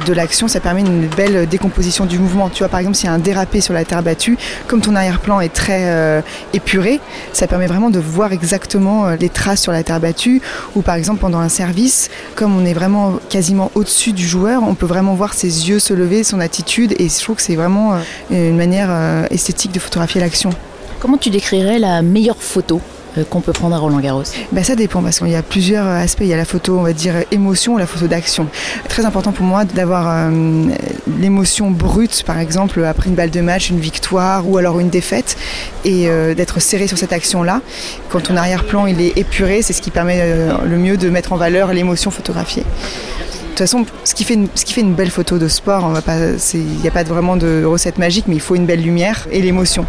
de 0.05 0.13
l'action, 0.13 0.47
ça 0.47 0.59
permet 0.59 0.81
une 0.81 1.07
belle 1.07 1.47
décomposition 1.47 2.05
du 2.05 2.19
mouvement. 2.19 2.49
Tu 2.49 2.59
vois, 2.59 2.69
par 2.69 2.79
exemple, 2.79 2.95
s'il 2.95 3.05
y 3.05 3.09
a 3.09 3.13
un 3.13 3.19
dérapé 3.19 3.61
sur 3.61 3.73
la 3.73 3.85
terre 3.85 4.03
battue, 4.03 4.37
comme 4.67 4.81
ton 4.81 4.95
arrière-plan 4.95 5.39
est 5.39 5.53
très 5.53 5.83
euh, 5.85 6.21
épuré, 6.53 6.99
ça 7.33 7.47
permet 7.47 7.67
vraiment 7.67 7.89
de 7.89 7.99
voir 7.99 8.31
exactement 8.33 9.07
euh, 9.07 9.15
les 9.15 9.29
traces 9.29 9.61
sur 9.61 9.71
la 9.71 9.83
terre 9.83 9.99
battue. 9.99 10.41
Ou 10.75 10.81
par 10.81 10.95
exemple, 10.95 11.19
pendant 11.19 11.39
un 11.39 11.49
service, 11.49 12.09
comme 12.35 12.55
on 12.57 12.65
est 12.65 12.73
vraiment 12.73 13.19
quasiment 13.29 13.71
au-dessus 13.75 14.13
du 14.13 14.27
joueur, 14.27 14.63
on 14.63 14.75
peut 14.75 14.85
vraiment 14.85 15.13
voir 15.13 15.33
ses 15.33 15.69
yeux 15.69 15.79
se 15.79 15.93
lever, 15.93 16.23
son 16.23 16.39
attitude, 16.39 16.93
et 16.99 17.09
je 17.09 17.19
trouve 17.19 17.37
que 17.37 17.41
c'est 17.41 17.55
vraiment 17.55 17.93
euh, 17.93 18.49
une 18.49 18.57
manière 18.57 18.89
esthétique 19.31 19.71
de 19.71 19.79
photographier 19.79 20.21
l'action. 20.21 20.51
Comment 20.99 21.17
tu 21.17 21.29
décrirais 21.29 21.79
la 21.79 22.01
meilleure 22.01 22.41
photo? 22.41 22.81
Qu'on 23.29 23.41
peut 23.41 23.53
prendre 23.53 23.75
à 23.75 23.79
Roland 23.79 23.99
Garros 23.99 24.23
ben 24.51 24.63
Ça 24.63 24.75
dépend 24.75 25.01
parce 25.01 25.19
qu'il 25.19 25.29
y 25.29 25.35
a 25.35 25.43
plusieurs 25.43 25.87
aspects. 25.87 26.21
Il 26.21 26.27
y 26.27 26.33
a 26.33 26.37
la 26.37 26.45
photo, 26.45 26.77
on 26.79 26.83
va 26.83 26.93
dire, 26.93 27.13
émotion 27.31 27.73
ou 27.73 27.77
la 27.77 27.87
photo 27.87 28.07
d'action. 28.07 28.47
Très 28.87 29.05
important 29.05 29.31
pour 29.31 29.45
moi 29.45 29.65
d'avoir 29.65 30.07
euh, 30.07 30.65
l'émotion 31.19 31.71
brute, 31.71 32.23
par 32.25 32.39
exemple, 32.39 32.83
après 32.83 33.09
une 33.09 33.15
balle 33.15 33.31
de 33.31 33.41
match, 33.41 33.69
une 33.69 33.79
victoire 33.79 34.47
ou 34.47 34.57
alors 34.57 34.79
une 34.79 34.89
défaite, 34.89 35.37
et 35.85 36.07
euh, 36.07 36.33
d'être 36.33 36.59
serré 36.59 36.87
sur 36.87 36.97
cette 36.97 37.13
action-là. 37.13 37.61
Quand 38.09 38.21
ton 38.21 38.35
arrière-plan 38.35 38.87
il 38.87 39.01
est 39.01 39.17
épuré, 39.17 39.61
c'est 39.61 39.73
ce 39.73 39.81
qui 39.81 39.91
permet 39.91 40.19
euh, 40.21 40.53
le 40.65 40.77
mieux 40.77 40.97
de 40.97 41.09
mettre 41.09 41.33
en 41.33 41.37
valeur 41.37 41.73
l'émotion 41.73 42.11
photographiée. 42.11 42.63
De 43.59 43.65
toute 43.65 43.71
façon, 43.71 43.85
ce 44.05 44.15
qui 44.15 44.23
fait 44.23 44.35
une, 44.35 44.47
ce 44.55 44.63
qui 44.63 44.71
fait 44.71 44.79
une 44.79 44.93
belle 44.93 45.09
photo 45.09 45.37
de 45.37 45.49
sport, 45.49 45.91
il 46.53 46.61
n'y 46.61 46.87
a 46.87 46.91
pas 46.91 47.03
vraiment 47.03 47.35
de 47.35 47.65
recette 47.65 47.97
magique, 47.97 48.23
mais 48.29 48.35
il 48.35 48.39
faut 48.39 48.55
une 48.55 48.65
belle 48.65 48.81
lumière 48.81 49.27
et 49.33 49.41
l'émotion. 49.41 49.85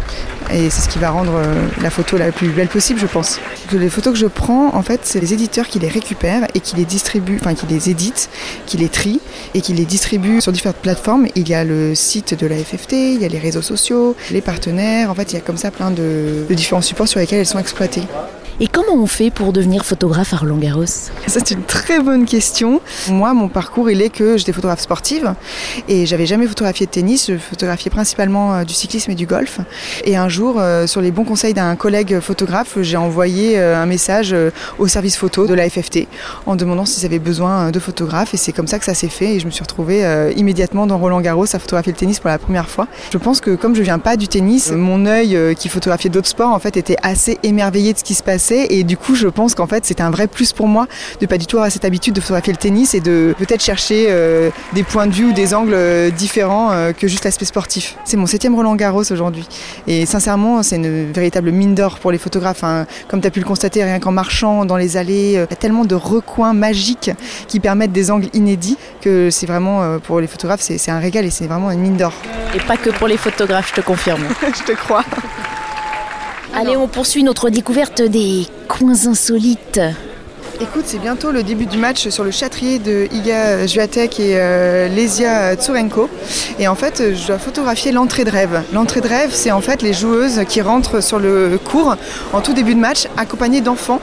Et 0.51 0.69
c'est 0.69 0.81
ce 0.81 0.89
qui 0.89 0.99
va 0.99 1.09
rendre 1.09 1.31
euh, 1.37 1.69
la 1.81 1.89
photo 1.89 2.17
la 2.17 2.33
plus 2.33 2.49
belle 2.49 2.67
possible, 2.67 2.99
je 2.99 3.05
pense. 3.05 3.39
Les 3.71 3.87
photos 3.87 4.11
que 4.11 4.19
je 4.19 4.25
prends, 4.25 4.75
en 4.75 4.81
fait, 4.81 4.99
c'est 5.03 5.21
les 5.21 5.33
éditeurs 5.33 5.69
qui 5.69 5.79
les 5.79 5.87
récupèrent 5.87 6.49
et 6.53 6.59
qui 6.59 6.75
les 6.75 6.83
distribuent, 6.83 7.37
enfin 7.39 7.53
qui 7.53 7.65
les 7.65 7.89
éditent, 7.89 8.29
qui 8.65 8.75
les 8.75 8.89
trient 8.89 9.21
et 9.53 9.61
qui 9.61 9.71
les 9.71 9.85
distribuent 9.85 10.41
sur 10.41 10.51
différentes 10.51 10.75
plateformes. 10.75 11.27
Il 11.35 11.47
y 11.47 11.53
a 11.53 11.63
le 11.63 11.95
site 11.95 12.37
de 12.37 12.47
la 12.47 12.57
FFT, 12.57 12.91
il 12.91 13.21
y 13.21 13.25
a 13.25 13.29
les 13.29 13.39
réseaux 13.39 13.61
sociaux, 13.61 14.17
les 14.31 14.41
partenaires. 14.41 15.09
En 15.09 15.15
fait, 15.15 15.31
il 15.31 15.35
y 15.35 15.37
a 15.37 15.41
comme 15.41 15.55
ça 15.55 15.71
plein 15.71 15.91
de, 15.91 16.45
de 16.49 16.53
différents 16.53 16.81
supports 16.81 17.07
sur 17.07 17.21
lesquels 17.21 17.39
elles 17.39 17.45
sont 17.45 17.59
exploitées. 17.59 18.03
Et 18.59 18.67
comment 18.67 18.93
on 18.93 19.07
fait 19.07 19.31
pour 19.31 19.53
devenir 19.53 19.85
photographe 19.85 20.33
à 20.33 20.37
Roland 20.37 20.57
Garros 20.57 20.85
C'est 21.27 21.51
une 21.51 21.63
très 21.63 21.99
bonne 21.99 22.25
question. 22.25 22.81
Moi, 23.09 23.33
mon 23.33 23.47
parcours, 23.47 23.89
il 23.89 24.01
est 24.01 24.09
que 24.09 24.37
j'étais 24.37 24.51
photographe 24.51 24.81
sportive 24.81 25.33
et 25.87 26.05
j'avais 26.05 26.25
jamais 26.25 26.45
photographié 26.45 26.85
de 26.85 26.91
tennis. 26.91 27.27
Je 27.29 27.37
photographiais 27.37 27.89
principalement 27.89 28.63
du 28.63 28.73
cyclisme 28.73 29.11
et 29.11 29.15
du 29.15 29.25
golf. 29.25 29.59
Et 30.05 30.15
un 30.17 30.29
jour, 30.29 30.55
euh, 30.59 30.85
sur 30.87 31.01
les 31.01 31.11
bons 31.11 31.23
conseils 31.23 31.53
d'un 31.53 31.75
collègue 31.75 32.19
photographe, 32.19 32.77
j'ai 32.81 32.97
envoyé 32.97 33.57
euh, 33.57 33.81
un 33.81 33.85
message 33.85 34.31
euh, 34.33 34.51
au 34.77 34.87
service 34.87 35.17
photo 35.17 35.47
de 35.47 35.53
la 35.53 35.69
FFT 35.69 36.07
en 36.45 36.55
demandant 36.55 36.85
s'ils 36.85 37.05
avaient 37.05 37.19
besoin 37.19 37.71
de 37.71 37.79
photographes. 37.79 38.33
Et 38.33 38.37
c'est 38.37 38.51
comme 38.51 38.67
ça 38.67 38.79
que 38.79 38.85
ça 38.85 38.93
s'est 38.93 39.07
fait. 39.07 39.35
Et 39.35 39.39
je 39.39 39.45
me 39.45 39.51
suis 39.51 39.63
retrouvée 39.63 40.31
immédiatement 40.35 40.87
dans 40.87 40.97
Roland 40.97 41.21
Garros 41.21 41.45
à 41.45 41.59
photographier 41.59 41.93
le 41.93 41.97
tennis 41.97 42.19
pour 42.19 42.29
la 42.29 42.37
première 42.37 42.67
fois. 42.67 42.87
Je 43.11 43.17
pense 43.17 43.41
que 43.41 43.55
comme 43.55 43.75
je 43.75 43.81
viens 43.81 43.99
pas 43.99 44.17
du 44.17 44.27
tennis, 44.27 44.71
mon 44.71 45.05
œil 45.05 45.55
qui 45.55 45.69
photographiait 45.69 46.09
d'autres 46.09 46.27
sports 46.27 46.51
en 46.51 46.59
fait 46.59 46.77
était 46.77 46.97
assez 47.01 47.37
émerveillé 47.43 47.93
de 47.93 47.97
ce 47.97 48.03
qui 48.03 48.13
se 48.13 48.23
passait 48.23 48.50
et 48.51 48.83
du 48.83 48.97
coup 48.97 49.15
je 49.15 49.27
pense 49.27 49.55
qu'en 49.55 49.67
fait 49.67 49.85
c'était 49.85 50.03
un 50.03 50.11
vrai 50.11 50.27
plus 50.27 50.53
pour 50.53 50.67
moi 50.67 50.87
de 51.19 51.25
pas 51.25 51.37
du 51.37 51.45
tout 51.45 51.57
avoir 51.57 51.71
cette 51.71 51.85
habitude 51.85 52.13
de 52.13 52.21
photographier 52.21 52.53
le 52.53 52.57
tennis 52.57 52.93
et 52.93 52.99
de 52.99 53.33
peut-être 53.37 53.63
chercher 53.63 54.07
euh, 54.09 54.49
des 54.73 54.83
points 54.83 55.07
de 55.07 55.13
vue 55.13 55.25
ou 55.25 55.33
des 55.33 55.53
angles 55.53 55.73
euh, 55.73 56.09
différents 56.09 56.71
euh, 56.71 56.91
que 56.93 57.07
juste 57.07 57.23
l'aspect 57.25 57.45
sportif. 57.45 57.95
C'est 58.05 58.17
mon 58.17 58.25
septième 58.25 58.55
Roland 58.55 58.75
Garros 58.75 59.09
aujourd'hui 59.11 59.47
et 59.87 60.05
sincèrement 60.05 60.63
c'est 60.63 60.75
une 60.75 61.11
véritable 61.11 61.51
mine 61.51 61.75
d'or 61.75 61.99
pour 61.99 62.11
les 62.11 62.17
photographes. 62.17 62.63
hein. 62.63 62.85
Comme 63.07 63.21
tu 63.21 63.27
as 63.27 63.31
pu 63.31 63.39
le 63.39 63.45
constater 63.45 63.83
rien 63.83 63.99
qu'en 63.99 64.11
marchant 64.11 64.65
dans 64.65 64.77
les 64.77 64.97
allées, 64.97 65.37
euh, 65.37 65.45
il 65.49 65.51
y 65.51 65.53
a 65.53 65.57
tellement 65.57 65.85
de 65.85 65.95
recoins 65.95 66.53
magiques 66.53 67.11
qui 67.47 67.59
permettent 67.59 67.91
des 67.91 68.11
angles 68.11 68.27
inédits 68.33 68.77
que 69.01 69.29
c'est 69.29 69.45
vraiment 69.45 69.99
pour 69.99 70.19
les 70.19 70.27
photographes 70.27 70.61
c'est 70.61 70.77
c'est 70.77 70.91
un 70.91 70.99
régal 70.99 71.25
et 71.25 71.29
c'est 71.29 71.47
vraiment 71.47 71.71
une 71.71 71.79
mine 71.79 71.97
d'or. 71.97 72.13
Et 72.55 72.59
pas 72.59 72.77
que 72.77 72.89
pour 72.89 73.07
les 73.07 73.17
photographes, 73.17 73.69
je 73.69 73.81
te 73.81 73.85
confirme. 73.85 74.23
je 74.41 74.63
te 74.63 74.71
crois. 74.73 75.03
Allez, 76.53 76.75
on 76.75 76.87
poursuit 76.87 77.23
notre 77.23 77.49
découverte 77.49 78.01
des 78.01 78.45
coins 78.67 79.07
insolites. 79.07 79.79
Écoute, 80.59 80.83
c'est 80.85 80.99
bientôt 80.99 81.31
le 81.31 81.43
début 81.43 81.65
du 81.65 81.77
match 81.77 82.09
sur 82.09 82.23
le 82.23 82.31
châtrier 82.31 82.77
de 82.77 83.07
Iga 83.11 83.67
Swiatek 83.67 84.19
et 84.19 84.33
euh, 84.35 84.89
Lesia 84.89 85.55
Tsurenko. 85.55 86.09
Et 86.59 86.67
en 86.67 86.75
fait, 86.75 87.15
je 87.15 87.27
dois 87.27 87.39
photographier 87.39 87.91
l'entrée 87.91 88.25
de 88.25 88.29
rêve. 88.29 88.61
L'entrée 88.73 88.99
de 89.01 89.07
rêve, 89.07 89.29
c'est 89.31 89.51
en 89.51 89.61
fait 89.61 89.81
les 89.81 89.93
joueuses 89.93 90.41
qui 90.47 90.61
rentrent 90.61 91.01
sur 91.01 91.19
le 91.19 91.57
court 91.57 91.95
en 92.33 92.41
tout 92.41 92.53
début 92.53 92.75
de 92.75 92.79
match, 92.79 93.07
accompagnées 93.17 93.61
d'enfants. 93.61 94.01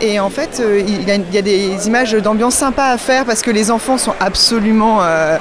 Et 0.00 0.20
en 0.20 0.30
fait, 0.30 0.60
euh, 0.60 0.80
il 0.86 1.08
y, 1.08 1.38
a, 1.38 1.42
des 1.42 1.86
images 1.86 2.12
d'ambiance 2.12 2.54
sympas 2.54 2.90
à 2.90 2.98
faire 2.98 3.24
parce 3.24 3.42
que 3.42 3.50
les 3.50 3.70
enfants 3.70 3.98
sont 3.98 4.14
absolument 4.20 4.98
euh, 5.02 5.38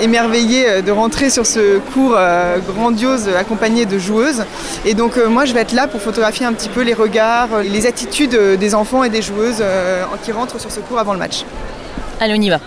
émerveillés 0.00 0.68
euh, 0.68 0.82
de 0.82 0.90
rentrer 0.90 1.30
sur 1.30 1.46
ce 1.46 1.78
cours 1.78 2.14
euh, 2.16 2.58
grandiose 2.58 3.28
accompagné 3.28 3.86
de 3.86 3.98
joueuses. 3.98 4.44
Et 4.84 4.94
donc 4.94 5.16
euh, 5.16 5.28
moi, 5.28 5.44
je 5.44 5.52
vais 5.52 5.60
être 5.60 5.72
là 5.72 5.86
pour 5.86 6.00
photographier 6.00 6.46
un 6.46 6.52
petit 6.52 6.68
peu 6.68 6.82
les 6.82 6.94
regards, 6.94 7.60
les 7.62 7.86
attitudes 7.86 8.36
des 8.58 8.74
enfants 8.74 9.04
et 9.04 9.10
des 9.10 9.22
joueuses 9.22 9.62
qui 10.24 10.32
rentrent 10.32 10.60
sur 10.60 10.70
ce 10.70 10.80
cours 10.80 10.98
avant 10.98 11.12
le 11.12 11.18
match. 11.18 11.44
Allez, 12.20 12.34
on 12.36 12.40
y 12.40 12.50
va. 12.50 12.60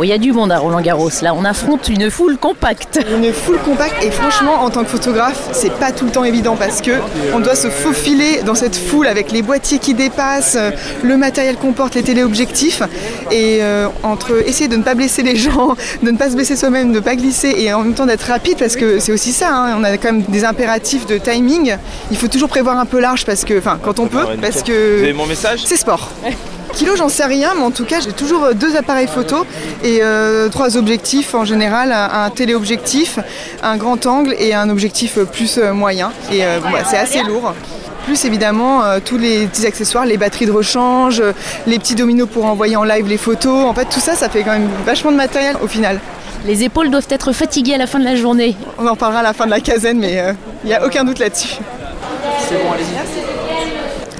Bon, 0.00 0.04
il 0.04 0.08
y 0.08 0.14
a 0.14 0.18
du 0.18 0.32
monde 0.32 0.50
à 0.50 0.58
Roland 0.58 0.80
Garros. 0.80 1.10
Là, 1.20 1.34
on 1.34 1.44
affronte 1.44 1.90
une 1.90 2.10
foule 2.10 2.38
compacte. 2.38 2.98
Une 3.14 3.34
foule 3.34 3.58
compacte 3.58 4.02
et 4.02 4.10
franchement 4.10 4.62
en 4.62 4.70
tant 4.70 4.82
que 4.82 4.88
photographe 4.88 5.50
c'est 5.52 5.74
pas 5.74 5.92
tout 5.92 6.06
le 6.06 6.10
temps 6.10 6.24
évident 6.24 6.56
parce 6.56 6.80
que 6.80 6.92
on 7.34 7.40
doit 7.40 7.54
se 7.54 7.68
faufiler 7.68 8.40
dans 8.46 8.54
cette 8.54 8.76
foule 8.76 9.06
avec 9.06 9.30
les 9.30 9.42
boîtiers 9.42 9.78
qui 9.78 9.92
dépassent, 9.92 10.56
euh, 10.58 10.70
le 11.02 11.18
matériel 11.18 11.56
qu'on 11.56 11.72
porte, 11.72 11.96
les 11.96 12.02
téléobjectifs 12.02 12.82
et 13.30 13.58
euh, 13.60 13.88
entre 14.02 14.42
essayer 14.48 14.68
de 14.68 14.76
ne 14.76 14.82
pas 14.82 14.94
blesser 14.94 15.22
les 15.22 15.36
gens, 15.36 15.76
de 16.02 16.10
ne 16.10 16.16
pas 16.16 16.30
se 16.30 16.34
blesser 16.34 16.56
soi-même, 16.56 16.92
de 16.92 17.00
ne 17.00 17.00
pas 17.00 17.14
glisser 17.14 17.54
et 17.58 17.70
en 17.74 17.82
même 17.82 17.92
temps 17.92 18.06
d'être 18.06 18.22
rapide 18.22 18.56
parce 18.58 18.76
que 18.76 19.00
c'est 19.00 19.12
aussi 19.12 19.32
ça, 19.32 19.50
hein, 19.52 19.76
on 19.78 19.84
a 19.84 19.98
quand 19.98 20.12
même 20.12 20.22
des 20.22 20.46
impératifs 20.46 21.04
de 21.04 21.18
timing. 21.18 21.76
Il 22.10 22.16
faut 22.16 22.28
toujours 22.28 22.48
prévoir 22.48 22.78
un 22.78 22.86
peu 22.86 23.00
large 23.00 23.26
parce 23.26 23.44
que, 23.44 23.58
enfin 23.58 23.78
quand 23.82 23.98
on 23.98 24.06
peut, 24.06 24.24
parce 24.40 24.62
Vous 24.64 24.72
avez 24.72 25.10
que 25.10 25.12
mon 25.12 25.26
message? 25.26 25.64
c'est 25.66 25.76
sport. 25.76 26.08
Kilo, 26.74 26.96
j'en 26.96 27.08
sais 27.08 27.24
rien, 27.24 27.52
mais 27.56 27.62
en 27.62 27.70
tout 27.70 27.84
cas, 27.84 28.00
j'ai 28.00 28.12
toujours 28.12 28.44
euh, 28.44 28.52
deux 28.54 28.76
appareils 28.76 29.08
photo 29.08 29.44
et 29.82 30.00
euh, 30.02 30.48
trois 30.48 30.76
objectifs 30.76 31.34
en 31.34 31.44
général 31.44 31.92
un, 31.92 32.30
téléobjectif, 32.30 33.18
un 33.62 33.76
grand 33.76 34.06
angle 34.06 34.34
et 34.38 34.54
un 34.54 34.68
objectif 34.68 35.18
euh, 35.18 35.24
plus 35.24 35.58
moyen. 35.58 36.12
Et 36.32 36.44
euh, 36.44 36.60
bon, 36.60 36.70
bah, 36.70 36.80
c'est 36.88 36.96
assez 36.96 37.22
lourd. 37.22 37.54
Plus 38.04 38.24
évidemment 38.24 38.82
euh, 38.82 38.98
tous 39.04 39.18
les 39.18 39.46
petits 39.46 39.66
accessoires, 39.66 40.06
les 40.06 40.16
batteries 40.16 40.46
de 40.46 40.52
rechange, 40.52 41.22
les 41.66 41.78
petits 41.78 41.94
dominos 41.94 42.28
pour 42.32 42.46
envoyer 42.46 42.76
en 42.76 42.84
live 42.84 43.06
les 43.08 43.18
photos. 43.18 43.64
En 43.66 43.74
fait, 43.74 43.86
tout 43.86 44.00
ça, 44.00 44.14
ça 44.14 44.28
fait 44.28 44.42
quand 44.42 44.52
même 44.52 44.68
vachement 44.86 45.12
de 45.12 45.16
matériel 45.16 45.56
au 45.62 45.66
final. 45.66 46.00
Les 46.46 46.62
épaules 46.64 46.90
doivent 46.90 47.08
être 47.10 47.32
fatiguées 47.32 47.74
à 47.74 47.78
la 47.78 47.86
fin 47.86 47.98
de 47.98 48.04
la 48.04 48.16
journée. 48.16 48.56
On 48.78 48.86
en 48.86 48.96
parlera 48.96 49.20
à 49.20 49.24
la 49.24 49.32
fin 49.34 49.44
de 49.44 49.50
la 49.50 49.60
quinzaine, 49.60 49.98
mais 49.98 50.22
il 50.64 50.68
n'y 50.68 50.74
a 50.74 50.84
aucun 50.84 51.04
doute 51.04 51.18
là-dessus. 51.18 51.58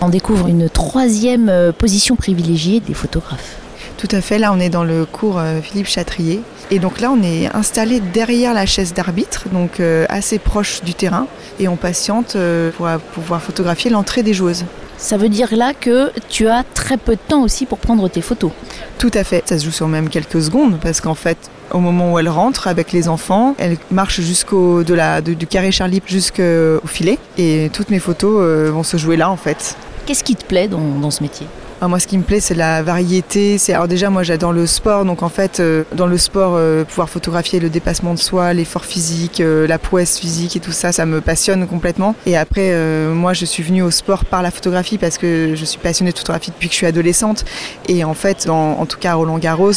On 0.02 0.08
découvre 0.08 0.48
une 0.48 0.68
troisième 0.70 1.48
euh, 1.48 1.72
position 1.72 2.16
privilégiée 2.16 2.80
des 2.80 2.94
photographes. 2.94 3.56
Tout 3.98 4.08
à 4.12 4.22
fait, 4.22 4.38
là 4.38 4.50
on 4.54 4.58
est 4.58 4.70
dans 4.70 4.84
le 4.84 5.04
cours 5.04 5.38
euh, 5.38 5.60
Philippe 5.60 5.86
Châtrier. 5.88 6.40
Et 6.70 6.78
donc 6.78 7.00
là 7.00 7.10
on 7.12 7.22
est 7.22 7.54
installé 7.54 8.00
derrière 8.00 8.54
la 8.54 8.64
chaise 8.64 8.94
d'arbitre, 8.94 9.44
donc 9.52 9.78
euh, 9.78 10.06
assez 10.08 10.38
proche 10.38 10.82
du 10.82 10.94
terrain. 10.94 11.26
Et 11.58 11.68
on 11.68 11.76
patiente 11.76 12.36
pour 12.76 12.88
pouvoir 13.12 13.42
photographier 13.42 13.90
l'entrée 13.90 14.22
des 14.22 14.32
joueuses. 14.32 14.64
Ça 14.96 15.18
veut 15.18 15.28
dire 15.28 15.54
là 15.54 15.72
que 15.78 16.10
tu 16.30 16.48
as 16.48 16.64
très 16.74 16.96
peu 16.96 17.12
de 17.12 17.20
temps 17.28 17.42
aussi 17.42 17.66
pour 17.66 17.78
prendre 17.78 18.08
tes 18.08 18.22
photos. 18.22 18.50
Tout 18.98 19.10
à 19.14 19.24
fait, 19.24 19.42
ça 19.46 19.58
se 19.58 19.64
joue 19.66 19.70
sur 19.70 19.88
même 19.88 20.08
quelques 20.08 20.40
secondes 20.42 20.78
parce 20.80 21.00
qu'en 21.02 21.14
fait, 21.14 21.36
au 21.72 21.78
moment 21.80 22.12
où 22.14 22.18
elle 22.18 22.28
rentre 22.30 22.68
avec 22.68 22.92
les 22.92 23.08
enfants, 23.08 23.54
elle 23.58 23.76
marche 23.90 24.20
jusqu'au 24.22 24.82
de 24.82 24.94
la, 24.94 25.20
de- 25.20 25.34
du 25.34 25.46
carré 25.46 25.72
Charlie 25.72 26.00
jusqu'au 26.06 26.80
filet. 26.86 27.18
Et 27.36 27.70
toutes 27.72 27.90
mes 27.90 27.98
photos 27.98 28.70
vont 28.70 28.82
se 28.82 28.96
jouer 28.96 29.16
là 29.18 29.30
en 29.30 29.36
fait. 29.36 29.76
Qu'est-ce 30.10 30.24
qui 30.24 30.34
te 30.34 30.44
plaît 30.44 30.66
dans, 30.66 31.08
ce 31.12 31.22
métier? 31.22 31.46
Ah, 31.82 31.88
moi, 31.88 31.98
ce 31.98 32.06
qui 32.06 32.18
me 32.18 32.22
plaît, 32.22 32.40
c'est 32.40 32.54
la 32.54 32.82
variété. 32.82 33.56
Alors 33.70 33.88
déjà, 33.88 34.10
moi, 34.10 34.22
j'adore 34.22 34.52
le 34.52 34.66
sport, 34.66 35.06
donc 35.06 35.22
en 35.22 35.30
fait, 35.30 35.60
euh, 35.60 35.84
dans 35.94 36.06
le 36.06 36.18
sport, 36.18 36.52
euh, 36.56 36.84
pouvoir 36.84 37.08
photographier 37.08 37.58
le 37.58 37.70
dépassement 37.70 38.12
de 38.12 38.18
soi, 38.18 38.52
l'effort 38.52 38.84
physique, 38.84 39.40
euh, 39.40 39.66
la 39.66 39.78
prouesse 39.78 40.18
physique 40.18 40.56
et 40.56 40.60
tout 40.60 40.72
ça, 40.72 40.92
ça 40.92 41.06
me 41.06 41.22
passionne 41.22 41.66
complètement. 41.66 42.14
Et 42.26 42.36
après, 42.36 42.76
moi, 43.14 43.32
je 43.32 43.46
suis 43.46 43.62
venue 43.62 43.82
au 43.82 43.90
sport 43.90 44.26
par 44.26 44.42
la 44.42 44.50
photographie 44.50 44.98
parce 44.98 45.16
que 45.16 45.54
je 45.54 45.64
suis 45.64 45.78
passionnée 45.78 46.12
de 46.12 46.18
photographie 46.18 46.50
depuis 46.50 46.68
que 46.68 46.74
je 46.74 46.76
suis 46.76 46.86
adolescente. 46.86 47.46
Et 47.88 48.04
en 48.04 48.12
fait, 48.12 48.50
en 48.50 48.84
tout 48.84 48.98
cas, 48.98 49.14
Roland 49.14 49.38
Garros, 49.38 49.72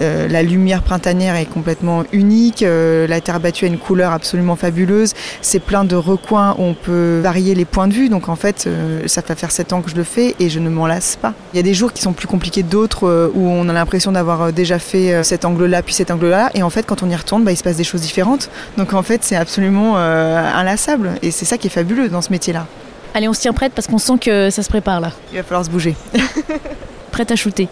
la 0.00 0.42
lumière 0.42 0.82
printanière 0.82 1.36
est 1.36 1.46
complètement 1.46 2.02
unique. 2.12 2.64
la 2.64 3.20
terre 3.20 3.38
battue 3.38 3.66
a 3.66 3.68
une 3.68 3.78
couleur 3.78 4.12
absolument 4.12 4.56
fabuleuse. 4.56 5.14
C'est 5.40 5.60
plein 5.60 5.84
de 5.84 5.94
recoins 5.94 6.56
où 6.58 6.62
on 6.62 6.74
peut 6.74 7.20
varier 7.22 7.54
les 7.54 7.64
points 7.64 7.86
de 7.86 7.94
vue. 7.94 8.08
Donc 8.08 8.28
en 8.28 8.36
fait, 8.36 8.68
ça 9.06 9.22
va 9.26 9.36
faire 9.36 9.52
sept 9.52 9.72
ans 9.72 9.82
que 9.82 9.90
je 9.90 9.96
le 9.96 10.04
fais 10.04 10.34
et 10.40 10.50
je 10.50 10.58
ne 10.58 10.68
m'en 10.68 10.86
lasse 10.86 11.11
pas. 11.18 11.34
Il 11.52 11.56
y 11.56 11.60
a 11.60 11.62
des 11.62 11.74
jours 11.74 11.92
qui 11.92 12.02
sont 12.02 12.12
plus 12.12 12.26
compliqués 12.26 12.62
que 12.62 12.68
d'autres 12.68 13.06
euh, 13.06 13.30
où 13.34 13.48
on 13.48 13.68
a 13.68 13.72
l'impression 13.72 14.12
d'avoir 14.12 14.42
euh, 14.42 14.50
déjà 14.52 14.78
fait 14.78 15.14
euh, 15.14 15.22
cet 15.22 15.44
angle-là 15.44 15.82
puis 15.82 15.94
cet 15.94 16.10
angle-là. 16.10 16.50
Et 16.54 16.62
en 16.62 16.70
fait, 16.70 16.84
quand 16.84 17.02
on 17.02 17.10
y 17.10 17.16
retourne, 17.16 17.44
bah, 17.44 17.52
il 17.52 17.56
se 17.56 17.62
passe 17.62 17.76
des 17.76 17.84
choses 17.84 18.00
différentes. 18.00 18.50
Donc 18.76 18.92
en 18.92 19.02
fait, 19.02 19.24
c'est 19.24 19.36
absolument 19.36 19.94
euh, 19.96 20.52
inlassable. 20.54 21.12
Et 21.22 21.30
c'est 21.30 21.44
ça 21.44 21.58
qui 21.58 21.66
est 21.66 21.70
fabuleux 21.70 22.08
dans 22.08 22.22
ce 22.22 22.30
métier-là. 22.30 22.66
Allez, 23.14 23.28
on 23.28 23.32
se 23.32 23.40
tient 23.40 23.52
prête 23.52 23.72
parce 23.74 23.86
qu'on 23.86 23.98
sent 23.98 24.18
que 24.20 24.50
ça 24.50 24.62
se 24.62 24.68
prépare 24.68 25.00
là. 25.00 25.12
Il 25.32 25.36
va 25.36 25.42
falloir 25.42 25.64
se 25.64 25.70
bouger. 25.70 25.94
Prête 27.10 27.30
à 27.30 27.36
shooter. 27.36 27.68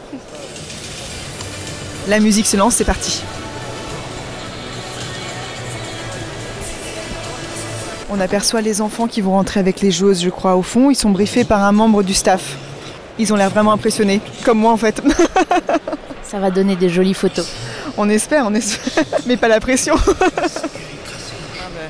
La 2.09 2.21
musique 2.21 2.47
se 2.47 2.59
lance, 2.59 2.75
c'est 2.75 2.85
parti. 2.85 3.23
On 8.11 8.19
aperçoit 8.21 8.61
les 8.61 8.81
enfants 8.81 9.07
qui 9.07 9.21
vont 9.21 9.31
rentrer 9.31 9.61
avec 9.61 9.81
les 9.81 9.93
joueuses, 9.93 10.21
je 10.21 10.31
crois, 10.31 10.57
au 10.57 10.63
fond. 10.63 10.91
Ils 10.91 10.97
sont 10.97 11.11
briefés 11.11 11.45
par 11.45 11.63
un 11.63 11.71
membre 11.71 12.03
du 12.03 12.13
staff. 12.13 12.57
Ils 13.21 13.33
ont 13.35 13.37
l'air 13.37 13.51
vraiment 13.51 13.73
impressionnés, 13.73 14.23
comme 14.45 14.59
moi 14.59 14.73
en 14.73 14.79
fait. 14.79 15.03
Ça 16.23 16.39
va 16.39 16.51
donner 16.51 16.75
des 16.75 16.89
jolies 16.89 17.13
photos. 17.13 17.47
on 17.99 18.09
espère, 18.09 18.47
on 18.47 18.55
espère, 18.55 19.05
mais 19.27 19.37
pas 19.37 19.49
la 19.49 19.61
pression. 19.61 19.95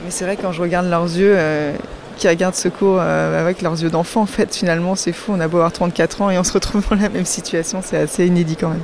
mais 0.05 0.11
c'est 0.11 0.25
vrai 0.25 0.37
quand 0.37 0.51
je 0.51 0.61
regarde 0.61 0.89
leurs 0.89 1.05
yeux, 1.05 1.35
euh, 1.37 1.73
qui 2.17 2.29
regardent 2.29 2.57
ce 2.57 2.69
cours 2.69 2.99
euh, 3.01 3.41
avec 3.41 3.63
leurs 3.63 3.81
yeux 3.81 3.91
d'enfant, 3.91 4.23
en 4.23 4.27
fait, 4.27 4.53
finalement, 4.57 4.97
c'est 4.97 5.13
fou. 5.13 5.33
On 5.37 5.41
a 5.41 5.47
beau 5.47 5.59
avoir 5.59 5.73
34 5.73 6.23
ans 6.23 6.31
et 6.31 6.39
on 6.39 6.43
se 6.43 6.53
retrouve 6.53 6.83
dans 6.91 6.97
la 6.97 7.09
même 7.09 7.25
situation, 7.25 7.81
c'est 7.85 7.99
assez 7.99 8.27
inédit 8.27 8.57
quand 8.57 8.71
même. 8.71 8.83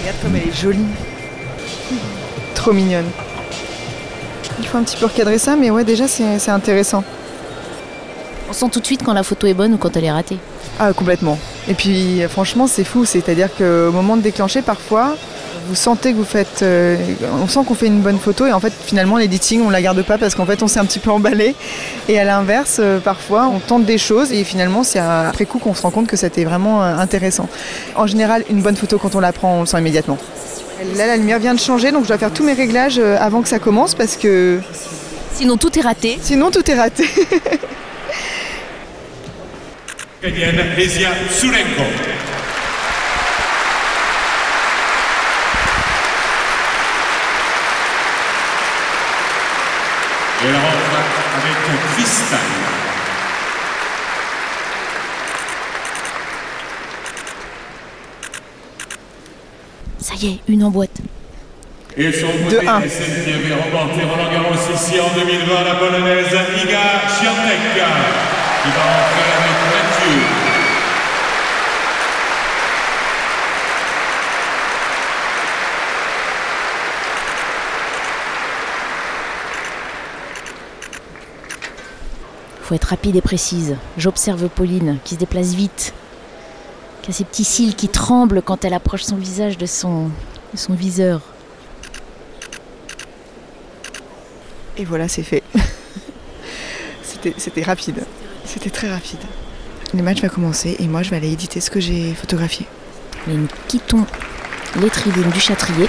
Regarde 0.00 0.18
comme 0.22 0.36
elle 0.36 0.48
est 0.48 0.56
jolie. 0.56 0.86
Trop 2.54 2.72
mignonne. 2.72 3.10
Il 4.66 4.68
faut 4.68 4.78
un 4.78 4.82
petit 4.82 4.96
peu 4.96 5.06
recadrer 5.06 5.38
ça, 5.38 5.54
mais 5.54 5.70
ouais, 5.70 5.84
déjà, 5.84 6.08
c'est 6.08 6.50
intéressant. 6.50 7.04
On 8.50 8.52
sent 8.52 8.66
tout 8.72 8.80
de 8.80 8.84
suite 8.84 9.04
quand 9.04 9.12
la 9.12 9.22
photo 9.22 9.46
est 9.46 9.54
bonne 9.54 9.74
ou 9.74 9.76
quand 9.76 9.96
elle 9.96 10.02
est 10.02 10.10
ratée. 10.10 10.38
Ah, 10.80 10.92
complètement. 10.92 11.38
Et 11.68 11.74
puis, 11.74 12.20
franchement, 12.28 12.66
c'est 12.66 12.82
fou. 12.82 13.04
C'est-à-dire 13.04 13.48
qu'au 13.56 13.92
moment 13.92 14.16
de 14.16 14.22
déclencher, 14.22 14.62
parfois, 14.62 15.14
vous 15.68 15.76
sentez 15.76 16.10
que 16.10 16.16
vous 16.16 16.24
faites. 16.24 16.62
euh, 16.62 16.96
on 17.40 17.46
sent 17.46 17.60
qu'on 17.64 17.76
fait 17.76 17.86
une 17.86 18.00
bonne 18.00 18.18
photo 18.18 18.44
et 18.44 18.52
en 18.52 18.58
fait, 18.58 18.72
finalement, 18.72 19.18
l'editing, 19.18 19.62
on 19.64 19.70
la 19.70 19.80
garde 19.80 20.02
pas 20.02 20.18
parce 20.18 20.34
qu'en 20.34 20.46
fait, 20.46 20.60
on 20.64 20.66
s'est 20.66 20.80
un 20.80 20.84
petit 20.84 20.98
peu 20.98 21.12
emballé. 21.12 21.54
Et 22.08 22.18
à 22.18 22.24
l'inverse, 22.24 22.78
euh, 22.80 22.98
parfois, 22.98 23.46
on 23.46 23.60
tente 23.60 23.84
des 23.84 23.98
choses 23.98 24.32
et 24.32 24.42
finalement, 24.42 24.82
c'est 24.82 24.98
après 24.98 25.46
coup 25.46 25.60
qu'on 25.60 25.74
se 25.74 25.82
rend 25.82 25.90
compte 25.90 26.08
que 26.08 26.16
c'était 26.16 26.44
vraiment 26.44 26.82
euh, 26.82 26.96
intéressant. 26.96 27.48
En 27.94 28.08
général, 28.08 28.42
une 28.50 28.62
bonne 28.62 28.76
photo, 28.76 28.98
quand 28.98 29.14
on 29.14 29.20
la 29.20 29.32
prend, 29.32 29.58
on 29.58 29.60
le 29.60 29.66
sent 29.66 29.78
immédiatement. 29.78 30.18
Là, 30.96 31.06
la 31.06 31.16
lumière 31.16 31.38
vient 31.38 31.54
de 31.54 31.60
changer, 31.60 31.90
donc 31.90 32.02
je 32.02 32.08
dois 32.08 32.18
faire 32.18 32.32
tous 32.32 32.44
mes 32.44 32.52
réglages 32.52 32.98
euh, 32.98 33.16
avant 33.18 33.40
que 33.40 33.48
ça 33.48 33.58
commence 33.58 33.94
parce 33.94 34.16
que 34.16 34.60
Sinon, 35.32 35.56
tout 35.56 35.76
est 35.78 35.82
raté. 35.82 36.18
sinon, 36.22 36.50
tout 36.50 36.70
est 36.70 36.74
raté. 36.74 37.08
Et 40.22 40.28
elle 50.48 50.54
rentre 50.54 50.76
avec 51.36 51.56
Cristal. 51.94 52.38
Y 60.22 60.26
est, 60.26 60.38
une 60.48 60.64
en 60.64 60.70
boîte. 60.70 61.00
Et 61.96 62.12
son 62.12 62.26
De 62.26 62.54
côté, 62.54 62.68
un. 62.68 62.80
celle 62.82 63.24
qui 63.24 63.32
avait 63.32 63.54
remporté 63.54 64.02
Roland 64.02 64.30
Garros 64.30 64.74
ici 64.74 65.00
en 65.00 65.14
2020, 65.18 65.64
la 65.64 65.74
polonaise 65.76 66.26
Iga 66.26 67.08
Świątek, 67.08 67.58
qui 67.72 67.80
va 67.80 68.82
entrer 68.84 69.32
avec 69.32 69.56
Mathieu. 69.72 70.22
Faut 82.62 82.74
être 82.74 82.84
rapide 82.84 83.16
et 83.16 83.20
précise. 83.20 83.76
J'observe 83.96 84.48
Pauline, 84.48 84.98
qui 85.04 85.14
se 85.14 85.20
déplace 85.20 85.54
vite, 85.54 85.94
qui 87.06 87.12
a 87.12 87.14
ses 87.14 87.24
petits 87.24 87.44
cils 87.44 87.76
qui 87.76 87.88
tremblent 87.88 88.42
quand 88.42 88.64
elle 88.64 88.74
approche 88.74 89.04
son 89.04 89.14
visage 89.14 89.56
de 89.58 89.66
son, 89.66 90.10
de 90.52 90.56
son 90.56 90.74
viseur. 90.74 91.20
Et 94.76 94.84
voilà, 94.84 95.06
c'est 95.06 95.22
fait. 95.22 95.44
C'était 97.02 97.34
c'était 97.38 97.62
rapide. 97.62 98.04
C'était 98.44 98.70
très 98.70 98.90
rapide. 98.90 99.20
Le 99.94 100.02
match 100.02 100.20
va 100.20 100.28
commencer 100.28 100.76
et 100.80 100.88
moi 100.88 101.04
je 101.04 101.10
vais 101.10 101.16
aller 101.16 101.32
éditer 101.32 101.60
ce 101.60 101.70
que 101.70 101.78
j'ai 101.78 102.12
photographié. 102.12 102.66
Mais 103.26 103.34
nous 103.34 103.48
quittons 103.68 104.04
les 104.80 104.90
tribunes 104.90 105.30
du 105.30 105.40
Châtrier. 105.40 105.88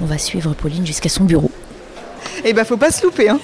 On 0.00 0.06
va 0.06 0.18
suivre 0.18 0.54
Pauline 0.54 0.84
jusqu'à 0.84 1.08
son 1.08 1.24
bureau. 1.24 1.52
Et 2.48 2.52
bah 2.52 2.64
faut 2.64 2.76
pas 2.76 2.92
se 2.92 3.02
louper. 3.02 3.28
Hein. 3.28 3.40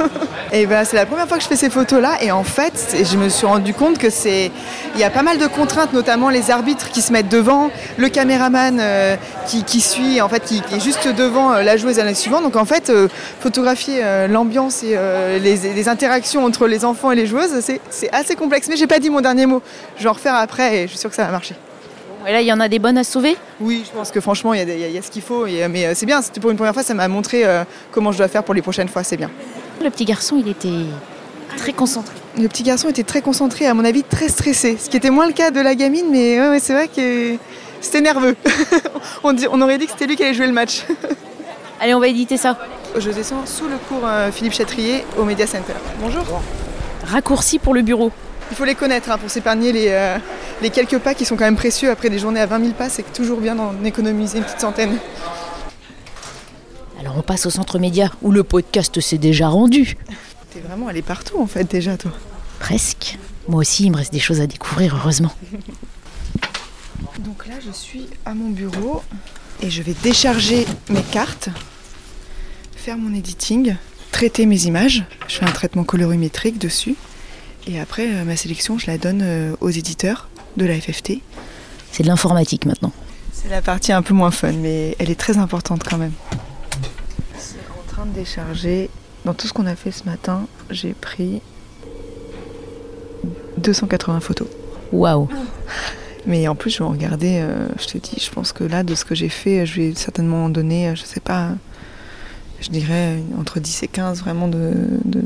et 0.52 0.64
bah 0.64 0.86
c'est 0.86 0.96
la 0.96 1.04
première 1.04 1.28
fois 1.28 1.36
que 1.36 1.42
je 1.42 1.48
fais 1.48 1.56
ces 1.56 1.68
photos 1.68 2.00
là 2.00 2.16
et 2.22 2.32
en 2.32 2.42
fait 2.42 2.96
je 3.04 3.18
me 3.18 3.28
suis 3.28 3.46
rendu 3.46 3.74
compte 3.74 3.98
que 3.98 4.08
c'est 4.08 4.50
il 4.94 5.00
y 5.00 5.04
a 5.04 5.10
pas 5.10 5.22
mal 5.22 5.36
de 5.36 5.46
contraintes, 5.46 5.92
notamment 5.92 6.30
les 6.30 6.50
arbitres 6.50 6.88
qui 6.88 7.02
se 7.02 7.12
mettent 7.12 7.28
devant, 7.28 7.70
le 7.98 8.08
caméraman 8.08 8.78
euh, 8.80 9.16
qui, 9.46 9.82
suit 9.82 10.22
en 10.22 10.30
fait 10.30 10.42
qui, 10.42 10.62
est 10.72 10.80
juste 10.80 11.06
devant 11.06 11.52
euh, 11.52 11.62
la 11.62 11.76
joueuse 11.76 11.98
à 11.98 12.04
la 12.04 12.14
suivante. 12.14 12.44
Donc 12.44 12.56
en 12.56 12.64
fait 12.64 12.88
euh, 12.88 13.08
photographier 13.40 14.02
l'ambiance 14.26 14.82
et 14.82 14.96
les, 15.38 15.88
interactions 15.90 16.42
entre 16.42 16.66
les 16.66 16.86
enfants 16.86 17.12
et 17.12 17.16
les 17.16 17.26
joueuses 17.26 17.60
c'est 17.60 17.82
c'est 17.90 18.10
assez 18.14 18.36
complexe. 18.36 18.68
Mais 18.70 18.76
j'ai 18.76 18.86
pas 18.86 19.00
dit 19.00 19.10
mon 19.10 19.20
dernier 19.20 19.44
mot. 19.44 19.60
Je 19.98 20.04
vais 20.04 20.08
en 20.08 20.14
refaire 20.14 20.34
après 20.34 20.78
et 20.78 20.82
je 20.84 20.92
suis 20.92 20.98
sûre 20.98 21.10
que 21.10 21.16
ça 21.16 21.26
va 21.26 21.30
marcher. 21.30 21.56
Et 22.26 22.32
là, 22.32 22.40
il 22.40 22.46
y 22.46 22.52
en 22.52 22.58
a 22.60 22.68
des 22.68 22.78
bonnes 22.80 22.98
à 22.98 23.04
sauver? 23.04 23.36
Oui, 23.60 23.84
je 23.86 23.96
pense 23.96 24.10
que 24.10 24.20
franchement, 24.20 24.52
il 24.52 24.58
y, 24.58 24.62
a 24.62 24.64
des- 24.64 24.74
il 24.74 24.80
y 24.80 24.84
a- 24.84 24.88
il 24.88 24.94
y 24.94 24.98
a 24.98 25.02
ce 25.02 25.10
qu'il 25.10 25.22
faut. 25.22 25.46
et, 25.46 25.66
mais 25.68 25.86
euh, 25.86 25.92
c'est 25.94 26.06
bien, 26.06 26.22
c'était 26.22 26.40
pour 26.40 26.50
une 26.50 26.56
première 26.56 26.74
fois, 26.74 26.82
ça 26.82 26.92
m'a 26.94 27.06
montré 27.08 27.44
euh, 27.44 27.62
comment 27.92 28.10
je 28.10 28.18
dois 28.18 28.28
faire 28.28 28.42
pour 28.42 28.54
les 28.54 28.62
prochaines 28.62 28.88
fois, 28.88 29.04
c'est 29.04 29.16
bien. 29.16 29.30
Le 29.82 29.90
petit 29.90 30.04
garçon, 30.04 30.36
il 30.38 30.48
était 30.48 30.68
très 31.56 31.72
concentré. 31.72 32.14
Le 32.38 32.48
petit 32.48 32.64
garçon 32.64 32.88
était 32.88 33.04
très 33.04 33.22
concentré, 33.22 33.66
à 33.66 33.74
mon 33.74 33.84
avis 33.84 34.02
très 34.02 34.28
stressé, 34.28 34.76
ce 34.78 34.90
qui 34.90 34.96
était 34.96 35.10
moins 35.10 35.26
le 35.26 35.32
cas 35.34 35.50
de 35.52 35.60
la 35.60 35.74
gamine, 35.76 36.06
mais 36.10 36.40
ouais, 36.40 36.48
ouais, 36.48 36.58
c'est 36.60 36.72
vrai 36.74 36.88
que 36.88 37.36
c'était 37.80 38.00
nerveux. 38.00 38.34
on, 39.22 39.32
dit- 39.32 39.46
on 39.50 39.60
aurait 39.60 39.78
dit 39.78 39.86
que 39.86 39.92
c'était 39.92 40.06
lui 40.06 40.16
qui 40.16 40.24
allait 40.24 40.34
jouer 40.34 40.46
le 40.48 40.52
match. 40.52 40.84
Allez, 41.80 41.94
on 41.94 42.00
va 42.00 42.08
éditer 42.08 42.36
ça. 42.38 42.58
Je 42.96 43.10
descends 43.10 43.44
sous 43.46 43.68
le 43.68 43.76
cours 43.88 44.00
euh, 44.04 44.32
Philippe 44.32 44.54
Chatrier 44.54 45.04
au 45.18 45.24
Media 45.24 45.46
Center. 45.46 45.74
Bonjour. 46.00 46.24
Raccourci 47.04 47.58
pour 47.60 47.72
le 47.74 47.82
bureau. 47.82 48.10
Il 48.50 48.56
faut 48.56 48.64
les 48.64 48.74
connaître 48.74 49.10
hein, 49.10 49.18
pour 49.18 49.30
s'épargner 49.30 49.72
les, 49.72 49.88
euh, 49.88 50.18
les 50.62 50.70
quelques 50.70 50.98
pas 50.98 51.14
qui 51.14 51.24
sont 51.24 51.36
quand 51.36 51.44
même 51.44 51.56
précieux 51.56 51.90
après 51.90 52.10
des 52.10 52.18
journées 52.18 52.40
à 52.40 52.46
20 52.46 52.60
000 52.60 52.72
pas, 52.72 52.88
c'est 52.88 53.12
toujours 53.12 53.40
bien 53.40 53.54
d'en 53.54 53.72
économiser 53.84 54.38
une 54.38 54.44
petite 54.44 54.60
centaine. 54.60 54.98
Alors 57.00 57.16
on 57.18 57.22
passe 57.22 57.46
au 57.46 57.50
centre 57.50 57.78
média 57.78 58.10
où 58.22 58.30
le 58.30 58.44
podcast 58.44 59.00
s'est 59.00 59.18
déjà 59.18 59.48
rendu. 59.48 59.96
T'es 60.52 60.60
vraiment 60.60 60.88
allé 60.88 61.02
partout 61.02 61.40
en 61.40 61.46
fait 61.46 61.70
déjà 61.70 61.96
toi. 61.96 62.12
Presque. 62.58 63.18
Moi 63.48 63.60
aussi, 63.60 63.84
il 63.84 63.92
me 63.92 63.96
reste 63.96 64.12
des 64.12 64.18
choses 64.18 64.40
à 64.40 64.46
découvrir, 64.46 64.96
heureusement. 64.96 65.32
Donc 67.20 67.46
là, 67.46 67.54
je 67.64 67.70
suis 67.70 68.06
à 68.24 68.34
mon 68.34 68.50
bureau 68.50 69.02
et 69.62 69.70
je 69.70 69.82
vais 69.82 69.94
décharger 70.02 70.66
mes 70.90 71.02
cartes, 71.02 71.48
faire 72.74 72.96
mon 72.96 73.14
editing, 73.14 73.76
traiter 74.10 74.46
mes 74.46 74.64
images. 74.64 75.04
Je 75.28 75.36
fais 75.36 75.44
un 75.44 75.52
traitement 75.52 75.84
colorimétrique 75.84 76.58
dessus. 76.58 76.96
Et 77.66 77.80
après, 77.80 78.06
euh, 78.06 78.24
ma 78.24 78.36
sélection, 78.36 78.78
je 78.78 78.86
la 78.86 78.96
donne 78.96 79.22
euh, 79.22 79.56
aux 79.60 79.70
éditeurs 79.70 80.28
de 80.56 80.64
la 80.64 80.80
FFT. 80.80 81.20
C'est 81.90 82.04
de 82.04 82.08
l'informatique 82.08 82.64
maintenant. 82.64 82.92
C'est 83.32 83.48
la 83.48 83.60
partie 83.60 83.92
un 83.92 84.02
peu 84.02 84.14
moins 84.14 84.30
fun, 84.30 84.52
mais 84.52 84.94
elle 84.98 85.10
est 85.10 85.18
très 85.18 85.36
importante 85.38 85.82
quand 85.82 85.98
même. 85.98 86.12
C'est 87.36 87.58
en 87.70 87.92
train 87.92 88.06
de 88.06 88.12
décharger. 88.12 88.88
Dans 89.24 89.34
tout 89.34 89.48
ce 89.48 89.52
qu'on 89.52 89.66
a 89.66 89.74
fait 89.74 89.90
ce 89.90 90.04
matin, 90.04 90.46
j'ai 90.70 90.92
pris 90.92 91.42
280 93.58 94.20
photos. 94.20 94.46
Waouh. 94.92 95.28
Mais 96.26 96.46
en 96.46 96.54
plus, 96.54 96.70
je 96.70 96.78
vais 96.78 96.84
en 96.84 96.90
regarder, 96.90 97.40
euh, 97.40 97.66
je 97.80 97.86
te 97.86 97.98
dis, 97.98 98.20
je 98.20 98.30
pense 98.30 98.52
que 98.52 98.62
là, 98.62 98.84
de 98.84 98.94
ce 98.94 99.04
que 99.04 99.16
j'ai 99.16 99.28
fait, 99.28 99.66
je 99.66 99.80
vais 99.80 99.94
certainement 99.94 100.44
en 100.44 100.48
donner, 100.48 100.94
je 100.94 101.02
sais 101.02 101.20
pas, 101.20 101.50
je 102.60 102.68
dirais 102.68 103.18
entre 103.38 103.58
10 103.58 103.82
et 103.82 103.88
15 103.88 104.20
vraiment 104.20 104.46
de, 104.46 104.72
de, 105.04 105.22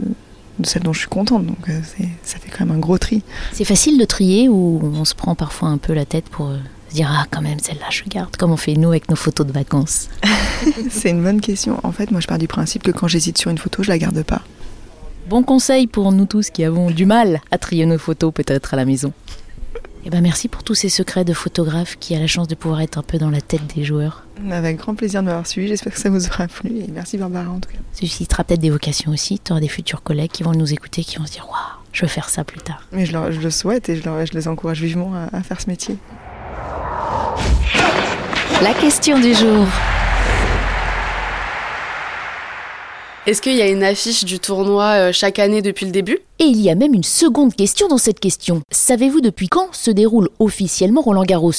de 0.60 0.66
celles 0.66 0.82
dont 0.82 0.92
je 0.92 1.00
suis 1.00 1.08
contente. 1.08 1.46
Donc 1.46 1.68
euh, 1.68 1.80
ça 2.22 2.38
fait 2.38 2.50
quand 2.50 2.64
même 2.64 2.76
un 2.76 2.78
gros 2.78 2.98
tri. 2.98 3.22
C'est 3.52 3.64
facile 3.64 3.98
de 3.98 4.04
trier 4.04 4.48
ou 4.48 4.80
on 4.82 5.04
se 5.04 5.14
prend 5.14 5.34
parfois 5.34 5.68
un 5.68 5.78
peu 5.78 5.92
la 5.92 6.04
tête 6.04 6.28
pour 6.28 6.48
euh, 6.48 6.58
se 6.88 6.94
dire 6.94 7.10
Ah, 7.12 7.26
quand 7.30 7.42
même, 7.42 7.58
celle-là, 7.58 7.86
je 7.90 8.04
garde, 8.08 8.36
comme 8.36 8.52
on 8.52 8.56
fait 8.56 8.74
nous 8.74 8.90
avec 8.90 9.08
nos 9.08 9.16
photos 9.16 9.46
de 9.46 9.52
vacances. 9.52 10.08
c'est 10.90 11.10
une 11.10 11.22
bonne 11.22 11.40
question. 11.40 11.80
En 11.82 11.92
fait, 11.92 12.10
moi, 12.10 12.20
je 12.20 12.26
pars 12.26 12.38
du 12.38 12.48
principe 12.48 12.82
que 12.82 12.90
quand 12.90 13.08
j'hésite 13.08 13.38
sur 13.38 13.50
une 13.50 13.58
photo, 13.58 13.82
je 13.82 13.88
la 13.88 13.98
garde 13.98 14.22
pas. 14.22 14.42
Bon 15.28 15.44
conseil 15.44 15.86
pour 15.86 16.10
nous 16.10 16.24
tous 16.24 16.50
qui 16.50 16.64
avons 16.64 16.90
du 16.90 17.06
mal 17.06 17.40
à 17.52 17.58
trier 17.58 17.86
nos 17.86 17.98
photos 17.98 18.32
peut-être 18.34 18.74
à 18.74 18.76
la 18.76 18.84
maison. 18.84 19.12
Eh 20.04 20.10
ben 20.10 20.22
merci 20.22 20.48
pour 20.48 20.62
tous 20.62 20.74
ces 20.74 20.88
secrets 20.88 21.24
de 21.24 21.34
photographe 21.34 21.96
qui 22.00 22.14
a 22.14 22.18
la 22.18 22.26
chance 22.26 22.48
de 22.48 22.54
pouvoir 22.54 22.80
être 22.80 22.96
un 22.96 23.02
peu 23.02 23.18
dans 23.18 23.28
la 23.28 23.42
tête 23.42 23.66
des 23.74 23.84
joueurs. 23.84 24.24
Avec 24.50 24.78
grand 24.78 24.94
plaisir 24.94 25.20
de 25.20 25.26
m'avoir 25.26 25.46
suivi. 25.46 25.68
J'espère 25.68 25.92
que 25.92 25.98
ça 26.00 26.08
vous 26.08 26.26
aura 26.26 26.46
plu. 26.48 26.70
Et 26.70 26.86
merci 26.90 27.18
Barbara 27.18 27.50
en 27.50 27.60
tout 27.60 27.68
cas. 27.70 27.76
Ça 27.92 28.00
suscitera 28.00 28.42
peut-être 28.44 28.60
des 28.60 28.70
vocations 28.70 29.12
aussi. 29.12 29.38
Tu 29.38 29.52
auras 29.52 29.60
des 29.60 29.68
futurs 29.68 30.02
collègues 30.02 30.30
qui 30.30 30.42
vont 30.42 30.52
nous 30.52 30.72
écouter, 30.72 31.04
qui 31.04 31.18
vont 31.18 31.26
se 31.26 31.32
dire 31.32 31.46
Waouh, 31.50 31.58
je 31.92 32.02
veux 32.02 32.08
faire 32.08 32.30
ça 32.30 32.44
plus 32.44 32.60
tard. 32.60 32.82
Mais 32.92 33.04
je, 33.04 33.12
leur- 33.12 33.30
je 33.30 33.40
le 33.40 33.50
souhaite 33.50 33.90
et 33.90 33.96
je, 33.96 34.04
leur- 34.04 34.24
je 34.24 34.32
les 34.32 34.48
encourage 34.48 34.80
vivement 34.80 35.12
à- 35.14 35.36
à 35.36 35.42
faire 35.42 35.60
ce 35.60 35.68
métier. 35.68 35.96
La 38.62 38.72
question 38.74 39.18
du 39.20 39.34
jour. 39.34 39.66
Est-ce 43.26 43.42
qu'il 43.42 43.54
y 43.54 43.61
a 43.61 43.68
une 43.68 43.83
affiche 43.83 44.24
du 44.24 44.38
tournoi 44.38 44.85
euh, 44.85 45.12
chaque 45.12 45.38
année 45.38 45.61
depuis 45.61 45.85
le 45.85 45.92
début? 45.92 46.20
Et 46.38 46.44
il 46.44 46.59
y 46.59 46.70
a 46.70 46.74
même 46.74 46.94
une 46.94 47.04
seconde 47.04 47.54
question 47.54 47.87
dans 47.87 47.98
cette 47.98 48.18
question. 48.18 48.62
Savez-vous 48.72 49.20
depuis 49.20 49.48
quand 49.48 49.74
se 49.74 49.90
déroule 49.90 50.30
officiellement 50.38 51.02
Roland 51.02 51.24
Garros? 51.24 51.52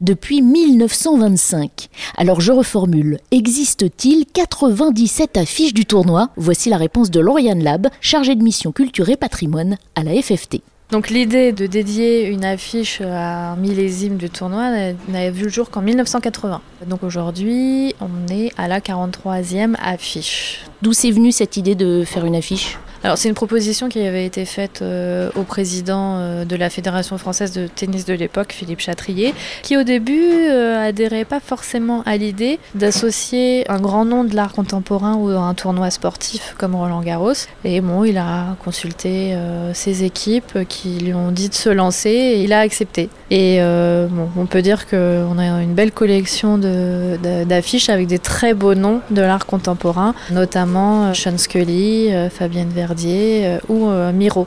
Depuis 0.00 0.40
1925. 0.40 1.90
Alors 2.16 2.40
je 2.40 2.50
reformule. 2.50 3.18
Existe-t-il 3.30 4.24
97 4.24 5.36
affiches 5.36 5.74
du 5.74 5.84
tournoi? 5.84 6.30
Voici 6.38 6.70
la 6.70 6.78
réponse 6.78 7.10
de 7.10 7.20
Lauriane 7.20 7.62
Lab, 7.62 7.88
chargée 8.00 8.34
de 8.34 8.42
mission 8.42 8.72
culture 8.72 9.10
et 9.10 9.16
patrimoine 9.16 9.76
à 9.94 10.04
la 10.04 10.20
FFT. 10.20 10.62
Donc 10.92 11.08
l'idée 11.08 11.52
de 11.52 11.66
dédier 11.66 12.26
une 12.26 12.44
affiche 12.44 13.00
à 13.00 13.52
un 13.52 13.56
millésime 13.56 14.18
du 14.18 14.28
tournoi 14.28 14.70
n'a- 14.70 14.92
n'avait 15.08 15.30
vu 15.30 15.44
le 15.44 15.48
jour 15.48 15.70
qu'en 15.70 15.80
1980. 15.80 16.60
Donc 16.86 17.02
aujourd'hui, 17.02 17.94
on 18.02 18.30
est 18.30 18.52
à 18.58 18.68
la 18.68 18.80
43e 18.80 19.74
affiche. 19.82 20.60
D'où 20.82 20.92
c'est 20.92 21.10
venu 21.10 21.32
cette 21.32 21.56
idée 21.56 21.74
de 21.74 22.04
faire 22.04 22.26
une 22.26 22.36
affiche? 22.36 22.76
Alors 23.04 23.18
c'est 23.18 23.28
une 23.28 23.34
proposition 23.34 23.88
qui 23.88 24.00
avait 24.00 24.24
été 24.24 24.44
faite 24.44 24.80
euh, 24.80 25.28
au 25.34 25.42
président 25.42 26.18
euh, 26.18 26.44
de 26.44 26.54
la 26.54 26.70
Fédération 26.70 27.18
française 27.18 27.52
de 27.52 27.66
tennis 27.66 28.04
de 28.04 28.14
l'époque, 28.14 28.52
Philippe 28.52 28.78
Chatrier, 28.78 29.34
qui 29.62 29.76
au 29.76 29.82
début 29.82 30.46
euh, 30.48 30.88
adhérait 30.88 31.24
pas 31.24 31.40
forcément 31.40 32.02
à 32.02 32.16
l'idée 32.16 32.60
d'associer 32.76 33.68
un 33.68 33.80
grand 33.80 34.04
nom 34.04 34.22
de 34.22 34.36
l'art 34.36 34.52
contemporain 34.52 35.16
ou 35.16 35.30
un 35.30 35.54
tournoi 35.54 35.90
sportif 35.90 36.54
comme 36.58 36.76
Roland 36.76 37.00
Garros. 37.00 37.32
Et 37.64 37.80
bon, 37.80 38.04
il 38.04 38.18
a 38.18 38.56
consulté 38.62 39.36
ses 39.74 40.04
équipes 40.04 40.60
qui 40.68 40.98
lui 40.98 41.14
ont 41.14 41.32
dit 41.32 41.48
de 41.48 41.54
se 41.54 41.70
lancer 41.70 42.10
et 42.10 42.42
il 42.42 42.52
a 42.52 42.60
accepté. 42.60 43.08
Et 43.34 43.56
euh, 43.62 44.08
bon, 44.10 44.28
on 44.36 44.44
peut 44.44 44.60
dire 44.60 44.86
qu'on 44.86 45.38
a 45.38 45.62
une 45.62 45.72
belle 45.72 45.90
collection 45.90 46.58
de- 46.58 47.16
de- 47.22 47.44
d'affiches 47.44 47.88
avec 47.88 48.06
des 48.06 48.18
très 48.18 48.52
beaux 48.52 48.74
noms 48.74 49.00
de 49.10 49.22
l'art 49.22 49.46
contemporain, 49.46 50.14
notamment 50.30 51.06
euh, 51.06 51.12
Sean 51.14 51.38
Scully, 51.38 52.12
euh, 52.12 52.28
Fabienne 52.28 52.68
Verdier 52.68 53.56
ou 53.70 53.88
Miro. 54.12 54.46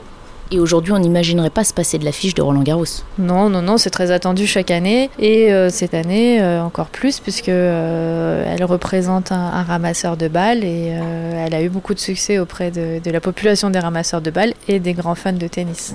Et 0.52 0.60
aujourd'hui, 0.60 0.92
on 0.92 1.00
n'imaginerait 1.00 1.50
pas 1.50 1.64
se 1.64 1.74
passer 1.74 1.98
de 1.98 2.04
l'affiche 2.04 2.34
de 2.34 2.42
Roland 2.42 2.62
Garros. 2.62 2.84
Non, 3.18 3.50
non, 3.50 3.62
non, 3.62 3.76
c'est 3.76 3.90
très 3.90 4.12
attendu 4.12 4.46
chaque 4.46 4.70
année. 4.70 5.10
Et 5.18 5.52
euh, 5.52 5.68
cette 5.70 5.92
année, 5.92 6.40
euh, 6.40 6.62
encore 6.62 6.86
plus, 6.86 7.18
puisque 7.18 7.48
euh, 7.48 8.44
elle 8.54 8.64
représente 8.64 9.32
un, 9.32 9.34
un 9.52 9.64
ramasseur 9.64 10.16
de 10.16 10.28
balles 10.28 10.62
et 10.62 10.92
elle 11.44 11.52
a 11.54 11.60
eu 11.62 11.68
beaucoup 11.68 11.94
de 11.94 11.98
succès 11.98 12.38
auprès 12.38 12.70
de, 12.70 13.00
de 13.04 13.10
la 13.10 13.20
population 13.20 13.70
des 13.70 13.80
ramasseurs 13.80 14.20
de 14.20 14.30
balles 14.30 14.54
et 14.68 14.78
des 14.78 14.92
grands 14.92 15.16
fans 15.16 15.32
de 15.32 15.48
tennis. 15.48 15.94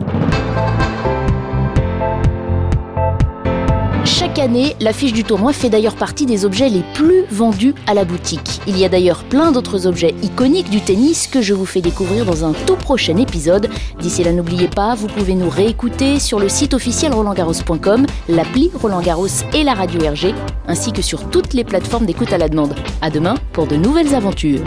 Chaque 4.21 4.37
année, 4.37 4.75
l'affiche 4.79 5.13
du 5.13 5.23
tournoi 5.23 5.51
fait 5.51 5.71
d'ailleurs 5.71 5.95
partie 5.95 6.27
des 6.27 6.45
objets 6.45 6.69
les 6.69 6.83
plus 6.93 7.23
vendus 7.31 7.73
à 7.87 7.95
la 7.95 8.05
boutique. 8.05 8.61
Il 8.67 8.77
y 8.77 8.85
a 8.85 8.89
d'ailleurs 8.89 9.23
plein 9.23 9.51
d'autres 9.51 9.87
objets 9.87 10.13
iconiques 10.21 10.69
du 10.69 10.79
tennis 10.79 11.25
que 11.25 11.41
je 11.41 11.55
vous 11.55 11.65
fais 11.65 11.81
découvrir 11.81 12.23
dans 12.23 12.45
un 12.45 12.53
tout 12.53 12.75
prochain 12.75 13.17
épisode. 13.17 13.67
D'ici 13.99 14.23
là, 14.23 14.31
n'oubliez 14.31 14.67
pas, 14.67 14.93
vous 14.93 15.07
pouvez 15.07 15.33
nous 15.33 15.49
réécouter 15.49 16.19
sur 16.19 16.37
le 16.37 16.49
site 16.49 16.75
officiel 16.75 17.13
rolandgarros.com, 17.13 18.05
l'appli 18.29 18.69
Roland 18.79 19.01
Garros 19.01 19.25
et 19.55 19.63
la 19.63 19.73
radio 19.73 19.99
RG, 19.99 20.35
ainsi 20.67 20.91
que 20.91 21.01
sur 21.01 21.27
toutes 21.31 21.55
les 21.55 21.63
plateformes 21.63 22.05
d'écoute 22.05 22.31
à 22.31 22.37
la 22.37 22.47
demande. 22.47 22.75
À 23.01 23.09
demain 23.09 23.33
pour 23.53 23.65
de 23.65 23.75
nouvelles 23.75 24.13
aventures. 24.13 24.61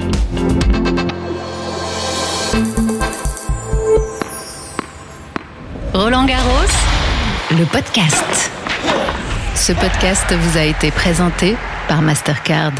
Roland 5.93 6.25
Garros, 6.25 6.73
le 7.53 7.65
podcast. 7.67 8.54
Ce 9.67 9.73
podcast 9.73 10.31
vous 10.31 10.59
a 10.59 10.65
été 10.65 10.91
présenté 10.91 11.57
par 11.89 12.03
Mastercard. 12.03 12.75